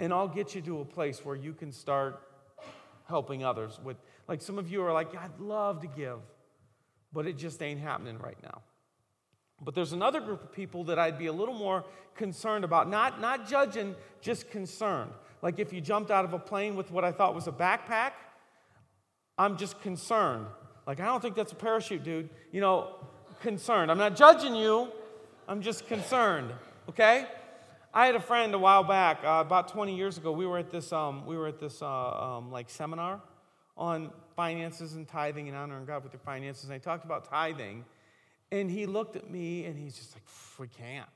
And 0.00 0.12
I'll 0.12 0.28
get 0.28 0.56
you 0.56 0.60
to 0.62 0.80
a 0.80 0.84
place 0.84 1.24
where 1.24 1.36
you 1.36 1.52
can 1.52 1.70
start 1.70 2.20
helping 3.06 3.44
others 3.44 3.78
with 3.82 3.96
like 4.28 4.40
some 4.40 4.58
of 4.58 4.70
you 4.70 4.82
are 4.82 4.92
like 4.92 5.14
i'd 5.16 5.38
love 5.38 5.80
to 5.80 5.86
give 5.86 6.18
but 7.14 7.26
it 7.26 7.38
just 7.38 7.62
ain't 7.62 7.80
happening 7.80 8.18
right 8.18 8.36
now. 8.42 8.60
But 9.62 9.74
there's 9.74 9.92
another 9.92 10.20
group 10.20 10.42
of 10.42 10.52
people 10.52 10.84
that 10.84 10.98
i'd 10.98 11.18
be 11.18 11.26
a 11.26 11.32
little 11.32 11.54
more 11.54 11.84
concerned 12.14 12.64
about. 12.64 12.90
Not 12.90 13.20
not 13.20 13.48
judging 13.48 13.94
just 14.20 14.50
concerned. 14.50 15.12
Like 15.40 15.58
if 15.58 15.72
you 15.72 15.80
jumped 15.80 16.10
out 16.10 16.24
of 16.24 16.32
a 16.32 16.38
plane 16.38 16.76
with 16.76 16.90
what 16.90 17.04
i 17.04 17.12
thought 17.12 17.34
was 17.34 17.46
a 17.46 17.52
backpack 17.52 18.12
i'm 19.38 19.56
just 19.56 19.80
concerned. 19.80 20.46
Like 20.86 21.00
i 21.00 21.06
don't 21.06 21.22
think 21.22 21.36
that's 21.36 21.52
a 21.52 21.56
parachute 21.56 22.02
dude. 22.02 22.28
You 22.52 22.60
know 22.60 22.88
concerned. 23.40 23.90
I'm 23.90 23.98
not 23.98 24.16
judging 24.16 24.54
you. 24.54 24.88
I'm 25.46 25.60
just 25.62 25.86
concerned 25.86 26.50
okay? 26.88 27.26
I 27.92 28.06
had 28.06 28.16
a 28.16 28.20
friend 28.20 28.54
a 28.54 28.58
while 28.58 28.82
back, 28.82 29.20
uh, 29.24 29.42
about 29.44 29.68
20 29.68 29.96
years 29.96 30.18
ago. 30.18 30.32
We 30.32 30.46
were 30.46 30.58
at 30.58 30.70
this, 30.70 30.92
um, 30.92 31.26
we 31.26 31.36
were 31.36 31.46
at 31.46 31.60
this 31.60 31.80
uh, 31.80 31.86
um, 31.86 32.50
like 32.50 32.68
seminar 32.68 33.20
on 33.76 34.10
finances 34.36 34.94
and 34.94 35.06
tithing 35.06 35.48
and 35.48 35.56
honoring 35.56 35.84
God 35.84 36.02
with 36.02 36.12
your 36.12 36.20
finances. 36.20 36.64
And 36.64 36.74
I 36.74 36.78
talked 36.78 37.04
about 37.04 37.28
tithing, 37.28 37.84
and 38.52 38.70
he 38.70 38.86
looked 38.86 39.16
at 39.16 39.30
me 39.30 39.64
and 39.64 39.78
he's 39.78 39.96
just 39.96 40.14
like, 40.14 40.22
"We 40.58 40.68
can't, 40.68 41.08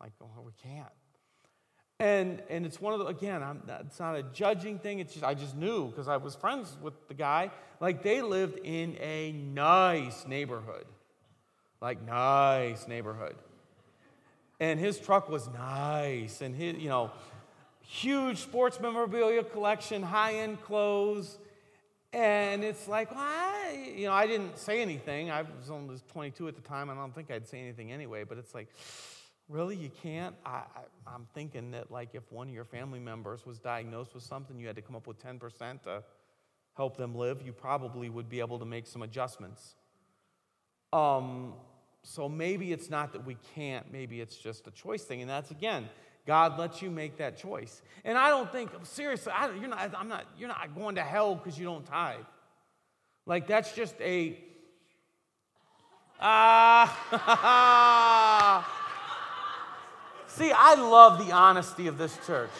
like, 0.00 0.12
oh, 0.20 0.42
we 0.44 0.52
can't." 0.62 0.92
And 2.00 2.42
and 2.50 2.66
it's 2.66 2.80
one 2.80 2.92
of 2.92 3.00
the 3.00 3.06
again, 3.06 3.42
I'm, 3.42 3.62
it's 3.80 4.00
not 4.00 4.16
a 4.16 4.22
judging 4.22 4.78
thing. 4.78 4.98
It's 4.98 5.12
just 5.12 5.24
I 5.24 5.34
just 5.34 5.56
knew 5.56 5.88
because 5.88 6.08
I 6.08 6.16
was 6.16 6.34
friends 6.34 6.76
with 6.82 6.94
the 7.08 7.14
guy. 7.14 7.50
Like 7.80 8.02
they 8.02 8.22
lived 8.22 8.58
in 8.64 8.96
a 9.00 9.32
nice 9.32 10.26
neighborhood, 10.26 10.86
like 11.80 12.02
nice 12.02 12.86
neighborhood 12.88 13.36
and 14.60 14.78
his 14.78 14.98
truck 14.98 15.28
was 15.28 15.48
nice 15.48 16.40
and 16.40 16.54
his 16.54 16.76
you 16.76 16.88
know 16.88 17.10
huge 17.80 18.38
sports 18.38 18.80
memorabilia 18.80 19.42
collection 19.44 20.02
high-end 20.02 20.60
clothes 20.62 21.38
and 22.14 22.62
it's 22.62 22.86
like 22.86 23.08
I, 23.14 23.92
you 23.96 24.06
know 24.06 24.12
i 24.12 24.26
didn't 24.26 24.56
say 24.56 24.80
anything. 24.80 25.30
I 25.30 25.42
was 25.42 25.70
only 25.70 25.96
22 26.12 26.48
at 26.48 26.54
the 26.54 26.62
time. 26.62 26.88
I 26.88 26.94
don't 26.94 27.14
think 27.14 27.30
i'd 27.30 27.46
say 27.46 27.60
anything 27.60 27.92
anyway. 27.92 28.24
But 28.24 28.38
it's 28.38 28.54
like 28.54 28.68
really? 29.48 29.76
You 29.76 29.90
can't? 30.02 30.34
I, 30.46 30.50
I, 30.50 30.82
i'm 31.06 31.26
thinking 31.34 31.72
that 31.72 31.90
like 31.90 32.14
if 32.14 32.30
one 32.30 32.48
of 32.48 32.54
your 32.54 32.64
family 32.64 33.00
members 33.00 33.44
was 33.44 33.58
diagnosed 33.58 34.14
with 34.14 34.22
something 34.22 34.58
you 34.58 34.66
had 34.66 34.76
to 34.76 34.82
come 34.82 34.96
up 34.96 35.06
with 35.06 35.18
10% 35.22 35.82
to 35.82 36.02
help 36.76 36.96
them 36.96 37.14
live 37.14 37.42
you 37.42 37.52
probably 37.52 38.08
would 38.08 38.28
be 38.28 38.40
able 38.40 38.58
to 38.58 38.64
make 38.64 38.86
some 38.86 39.02
adjustments. 39.02 39.74
Um, 40.92 41.54
so 42.02 42.28
maybe 42.28 42.72
it's 42.72 42.90
not 42.90 43.12
that 43.12 43.24
we 43.24 43.36
can't, 43.54 43.90
maybe 43.90 44.20
it's 44.20 44.36
just 44.36 44.66
a 44.66 44.70
choice 44.70 45.02
thing. 45.02 45.22
And 45.22 45.30
that's 45.30 45.50
again, 45.50 45.88
God 46.26 46.58
lets 46.58 46.80
you 46.80 46.90
make 46.90 47.18
that 47.18 47.36
choice. 47.36 47.82
And 48.04 48.16
I 48.16 48.30
don't 48.30 48.50
think, 48.50 48.70
seriously, 48.84 49.32
I, 49.34 49.52
you're, 49.52 49.68
not, 49.68 49.94
I'm 49.96 50.08
not, 50.08 50.24
you're 50.38 50.48
not 50.48 50.74
going 50.74 50.94
to 50.94 51.02
hell 51.02 51.34
because 51.34 51.58
you 51.58 51.64
don't 51.64 51.84
tithe. 51.84 52.20
Like 53.26 53.46
that's 53.46 53.74
just 53.74 53.94
a, 54.00 54.38
ah. 56.20 56.96
Uh, 58.66 58.74
See, 60.34 60.50
I 60.50 60.74
love 60.74 61.24
the 61.24 61.32
honesty 61.32 61.86
of 61.86 61.96
this 61.96 62.18
church. 62.26 62.50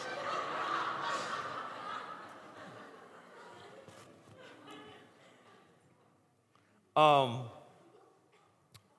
Um, 6.95 7.41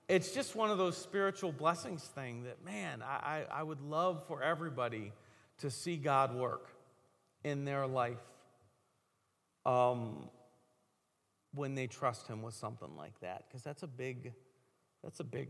it's 0.08 0.32
just 0.32 0.54
one 0.54 0.70
of 0.70 0.78
those 0.78 0.96
spiritual 0.96 1.52
blessings 1.52 2.02
thing 2.02 2.44
that, 2.44 2.64
man, 2.64 3.02
I, 3.02 3.44
I, 3.50 3.62
would 3.62 3.80
love 3.80 4.24
for 4.28 4.40
everybody 4.40 5.12
to 5.58 5.70
see 5.70 5.96
God 5.96 6.34
work 6.34 6.68
in 7.42 7.64
their 7.64 7.86
life 7.88 8.22
um, 9.64 10.28
when 11.54 11.74
they 11.74 11.88
trust 11.88 12.28
Him 12.28 12.42
with 12.42 12.54
something 12.54 12.96
like 12.96 13.18
that, 13.20 13.44
because 13.48 13.62
that's 13.62 13.82
a 13.82 13.88
big, 13.88 14.32
that's 15.02 15.18
a 15.18 15.24
big 15.24 15.48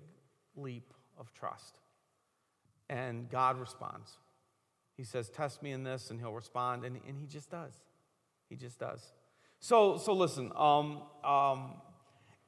leap 0.57 0.95
of 1.19 1.33
trust. 1.35 1.81
And 2.89 3.29
God 3.29 3.59
responds. 3.61 4.17
He 4.97 5.05
says, 5.05 5.29
Test 5.29 5.63
me 5.63 5.73
in 5.73 5.85
this, 5.85 6.11
and 6.11 6.19
He'll 6.19 6.33
respond, 6.33 6.85
and, 6.85 6.99
and 7.07 7.19
He 7.19 7.27
just 7.27 7.51
does. 7.51 7.75
He 8.49 8.57
just 8.57 8.79
does. 8.79 9.13
So, 9.59 9.99
so 9.99 10.15
listen, 10.15 10.51
um, 10.57 11.03
um, 11.25 11.75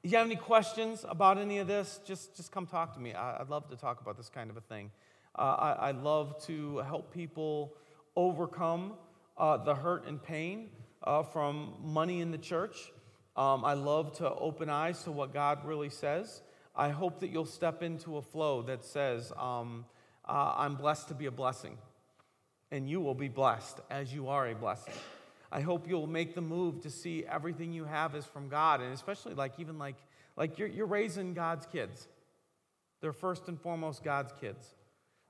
you 0.03 0.17
have 0.17 0.27
any 0.27 0.37
questions 0.37 1.05
about 1.09 1.39
any 1.39 1.59
of 1.59 1.67
this, 1.67 2.01
just, 2.05 2.37
just 2.37 2.53
come 2.53 2.67
talk 2.67 2.95
to 2.95 3.01
me. 3.01 3.15
I, 3.15 3.41
would 3.41 3.51
love 3.51 3.69
to 3.71 3.77
talk 3.77 4.01
about 4.01 4.17
this 4.17 4.29
kind 4.29 4.49
of 4.49 4.57
a 4.57 4.61
thing. 4.61 4.91
Uh, 5.37 5.43
I, 5.43 5.73
I 5.73 5.91
love 5.91 6.41
to 6.47 6.79
help 6.79 7.13
people 7.13 7.75
overcome 8.15 8.95
uh, 9.37 9.57
the 9.57 9.75
hurt 9.75 10.07
and 10.07 10.23
pain 10.23 10.71
uh, 11.03 11.23
from 11.25 11.75
money 11.83 12.21
in 12.21 12.31
the 12.31 12.39
church. 12.39 12.93
Um, 13.37 13.65
I 13.65 13.75
love 13.75 14.17
to 14.19 14.33
open 14.33 14.71
eyes 14.71 15.03
to 15.05 15.13
what 15.13 15.33
God 15.33 15.65
really 15.65 15.91
says. 15.91 16.43
I 16.75 16.91
hope 16.91 17.21
that 17.21 17.31
you'll 17.31 17.45
step 17.45 17.83
into 17.83 18.17
a 18.17 18.23
flow 18.23 18.63
that 18.63 18.85
says, 18.85 19.33
um, 19.37 19.85
uh, 20.29 20.55
I'm 20.57 20.77
blessed 20.77 21.09
to 21.09 21.15
be 21.15 21.27
a 21.27 21.31
blessing, 21.31 21.77
and 22.71 22.89
you 22.89 23.01
will 23.01 23.15
be 23.15 23.29
blessed 23.29 23.81
as 23.91 24.13
you 24.13 24.29
are 24.29 24.49
a 24.49 24.55
blessing. 24.55 24.95
I 25.51 25.61
hope 25.61 25.89
you'll 25.89 26.07
make 26.07 26.35
the 26.35 26.41
move 26.41 26.81
to 26.83 26.91
see 26.91 27.25
everything 27.25 27.73
you 27.73 27.85
have 27.85 28.15
is 28.15 28.27
from 28.27 28.49
God, 28.49 28.81
and 28.81 28.93
especially 28.93 29.35
like 29.35 29.55
even 29.59 29.79
like 29.79 29.97
like 30.37 30.59
you're, 30.59 30.69
you're 30.69 30.87
raising 30.87 31.35
God's 31.35 31.67
kids. 31.67 32.07
They're 33.01 33.13
first 33.13 33.49
and 33.49 33.61
foremost 33.61 34.05
God's 34.05 34.33
kids. 34.41 34.75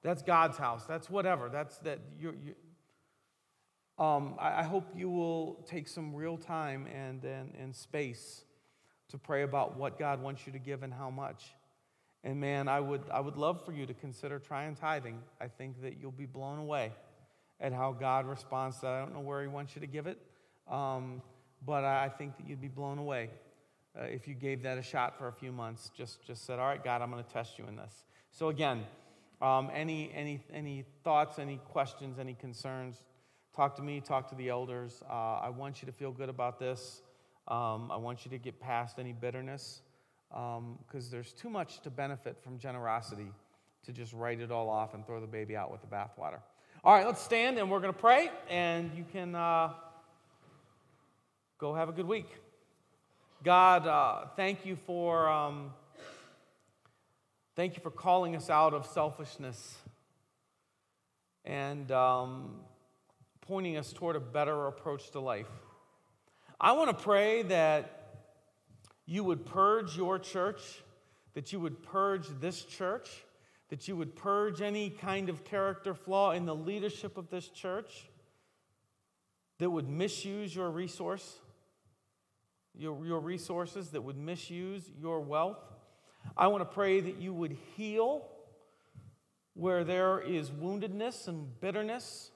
That's 0.02 0.22
God's 0.22 0.58
house. 0.58 0.84
That's 0.86 1.08
whatever. 1.08 1.48
That's 1.48 1.78
that 1.78 2.00
you. 2.18 2.34
you 2.44 2.54
um, 4.04 4.36
I, 4.38 4.60
I 4.60 4.62
hope 4.62 4.84
you 4.94 5.10
will 5.10 5.64
take 5.66 5.88
some 5.88 6.14
real 6.14 6.36
time 6.36 6.86
and, 6.86 7.24
and, 7.24 7.52
and 7.60 7.74
space 7.74 8.44
to 9.08 9.18
pray 9.18 9.42
about 9.42 9.76
what 9.76 9.98
God 9.98 10.22
wants 10.22 10.46
you 10.46 10.52
to 10.52 10.58
give 10.60 10.84
and 10.84 10.94
how 10.94 11.10
much. 11.10 11.52
And 12.22 12.40
man, 12.40 12.68
I 12.68 12.78
would, 12.78 13.02
I 13.10 13.18
would 13.18 13.36
love 13.36 13.64
for 13.64 13.72
you 13.72 13.86
to 13.86 13.94
consider 13.94 14.38
trying 14.38 14.76
tithing. 14.76 15.18
I 15.40 15.48
think 15.48 15.82
that 15.82 16.00
you'll 16.00 16.12
be 16.12 16.26
blown 16.26 16.58
away 16.58 16.92
at 17.60 17.72
how 17.72 17.92
God 17.92 18.26
responds 18.26 18.76
to 18.76 18.82
that. 18.82 18.92
I 18.92 19.00
don't 19.00 19.14
know 19.14 19.20
where 19.20 19.42
He 19.42 19.48
wants 19.48 19.74
you 19.74 19.80
to 19.80 19.86
give 19.86 20.06
it, 20.06 20.18
um, 20.70 21.22
but 21.64 21.84
I 21.84 22.08
think 22.08 22.36
that 22.36 22.48
you'd 22.48 22.60
be 22.60 22.68
blown 22.68 22.98
away 22.98 23.30
uh, 23.98 24.04
if 24.04 24.28
you 24.28 24.34
gave 24.34 24.62
that 24.62 24.78
a 24.78 24.82
shot 24.82 25.18
for 25.18 25.28
a 25.28 25.32
few 25.32 25.52
months. 25.52 25.90
Just, 25.96 26.24
just 26.26 26.46
said, 26.46 26.58
All 26.58 26.66
right, 26.66 26.82
God, 26.82 27.02
I'm 27.02 27.10
going 27.10 27.22
to 27.22 27.30
test 27.30 27.58
you 27.58 27.66
in 27.66 27.76
this. 27.76 28.04
So, 28.30 28.48
again, 28.48 28.84
um, 29.40 29.70
any, 29.72 30.12
any, 30.14 30.42
any 30.52 30.84
thoughts, 31.04 31.38
any 31.38 31.58
questions, 31.70 32.18
any 32.18 32.34
concerns, 32.34 33.02
talk 33.54 33.76
to 33.76 33.82
me, 33.82 34.00
talk 34.00 34.28
to 34.30 34.34
the 34.34 34.48
elders. 34.48 35.02
Uh, 35.08 35.38
I 35.42 35.48
want 35.50 35.82
you 35.82 35.86
to 35.86 35.92
feel 35.92 36.12
good 36.12 36.28
about 36.28 36.58
this. 36.58 37.02
Um, 37.46 37.90
I 37.90 37.96
want 37.96 38.24
you 38.24 38.30
to 38.32 38.38
get 38.38 38.60
past 38.60 38.98
any 38.98 39.12
bitterness 39.12 39.80
because 40.28 40.58
um, 40.58 41.10
there's 41.10 41.32
too 41.32 41.48
much 41.48 41.80
to 41.80 41.90
benefit 41.90 42.36
from 42.42 42.58
generosity 42.58 43.32
to 43.84 43.92
just 43.92 44.12
write 44.12 44.40
it 44.40 44.50
all 44.50 44.68
off 44.68 44.94
and 44.94 45.06
throw 45.06 45.20
the 45.20 45.26
baby 45.26 45.56
out 45.56 45.72
with 45.72 45.80
the 45.80 45.86
bathwater. 45.86 46.40
All 46.84 46.94
right, 46.94 47.04
let's 47.04 47.20
stand 47.20 47.58
and 47.58 47.68
we're 47.72 47.80
going 47.80 47.92
to 47.92 47.98
pray, 47.98 48.30
and 48.48 48.92
you 48.96 49.04
can 49.10 49.34
uh, 49.34 49.72
go 51.58 51.74
have 51.74 51.88
a 51.88 51.92
good 51.92 52.06
week. 52.06 52.28
God, 53.42 53.84
uh, 53.84 54.26
thank 54.36 54.64
you 54.64 54.76
for 54.86 55.28
um, 55.28 55.72
thank 57.56 57.74
you 57.74 57.82
for 57.82 57.90
calling 57.90 58.36
us 58.36 58.48
out 58.48 58.74
of 58.74 58.86
selfishness 58.86 59.76
and 61.44 61.90
um, 61.90 62.60
pointing 63.40 63.76
us 63.76 63.92
toward 63.92 64.14
a 64.14 64.20
better 64.20 64.68
approach 64.68 65.10
to 65.10 65.20
life. 65.20 65.50
I 66.60 66.72
want 66.72 66.96
to 66.96 67.02
pray 67.02 67.42
that 67.42 68.20
you 69.04 69.24
would 69.24 69.46
purge 69.46 69.96
your 69.96 70.20
church, 70.20 70.60
that 71.34 71.52
you 71.52 71.58
would 71.58 71.82
purge 71.82 72.28
this 72.40 72.62
church 72.64 73.24
that 73.68 73.86
you 73.86 73.96
would 73.96 74.16
purge 74.16 74.60
any 74.62 74.90
kind 74.90 75.28
of 75.28 75.44
character 75.44 75.94
flaw 75.94 76.32
in 76.32 76.46
the 76.46 76.54
leadership 76.54 77.16
of 77.18 77.28
this 77.30 77.48
church 77.48 78.08
that 79.58 79.68
would 79.68 79.88
misuse 79.88 80.54
your 80.54 80.70
resource, 80.70 81.38
your, 82.74 83.04
your 83.04 83.20
resources, 83.20 83.90
that 83.90 84.02
would 84.02 84.16
misuse 84.16 84.90
your 84.98 85.20
wealth. 85.20 85.58
I 86.36 86.46
want 86.46 86.62
to 86.62 86.74
pray 86.74 87.00
that 87.00 87.16
you 87.16 87.34
would 87.34 87.56
heal 87.76 88.26
where 89.54 89.84
there 89.84 90.20
is 90.20 90.50
woundedness 90.50 91.28
and 91.28 91.60
bitterness. 91.60 92.30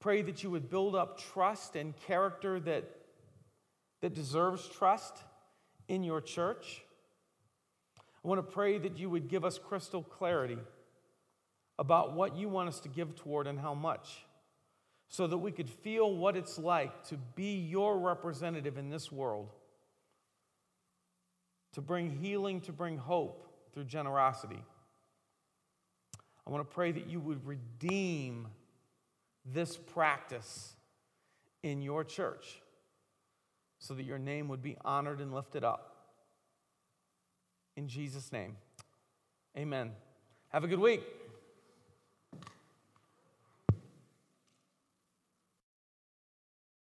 Pray 0.00 0.22
that 0.22 0.42
you 0.42 0.50
would 0.50 0.68
build 0.68 0.96
up 0.96 1.20
trust 1.20 1.76
and 1.76 1.96
character 1.96 2.60
that, 2.60 2.84
that 4.00 4.14
deserves 4.14 4.68
trust 4.68 5.16
in 5.86 6.02
your 6.02 6.20
church. 6.20 6.82
I 8.28 8.30
want 8.30 8.46
to 8.46 8.52
pray 8.52 8.76
that 8.76 8.98
you 8.98 9.08
would 9.08 9.28
give 9.28 9.42
us 9.42 9.58
crystal 9.58 10.02
clarity 10.02 10.58
about 11.78 12.12
what 12.12 12.36
you 12.36 12.50
want 12.50 12.68
us 12.68 12.78
to 12.80 12.90
give 12.90 13.16
toward 13.16 13.46
and 13.46 13.58
how 13.58 13.72
much. 13.72 14.26
so 15.10 15.26
that 15.26 15.38
we 15.38 15.50
could 15.50 15.70
feel 15.70 16.14
what 16.14 16.36
it's 16.36 16.58
like 16.58 17.04
to 17.04 17.16
be 17.34 17.56
your 17.56 17.98
representative 17.98 18.76
in 18.76 18.90
this 18.90 19.10
world, 19.10 19.48
to 21.72 21.80
bring 21.80 22.10
healing, 22.10 22.60
to 22.60 22.72
bring 22.72 22.98
hope 22.98 23.46
through 23.72 23.84
generosity. 23.84 24.62
I 26.46 26.50
want 26.50 26.68
to 26.68 26.74
pray 26.74 26.92
that 26.92 27.06
you 27.06 27.20
would 27.20 27.46
redeem 27.46 28.48
this 29.46 29.78
practice 29.78 30.74
in 31.62 31.80
your 31.80 32.04
church 32.04 32.60
so 33.78 33.94
that 33.94 34.04
your 34.04 34.18
name 34.18 34.48
would 34.48 34.62
be 34.62 34.76
honored 34.84 35.22
and 35.22 35.32
lifted 35.32 35.64
up. 35.64 35.97
In 37.78 37.86
Jesus' 37.86 38.32
name, 38.32 38.56
amen. 39.56 39.92
Have 40.48 40.64
a 40.64 40.66
good 40.66 40.80
week. 40.80 41.00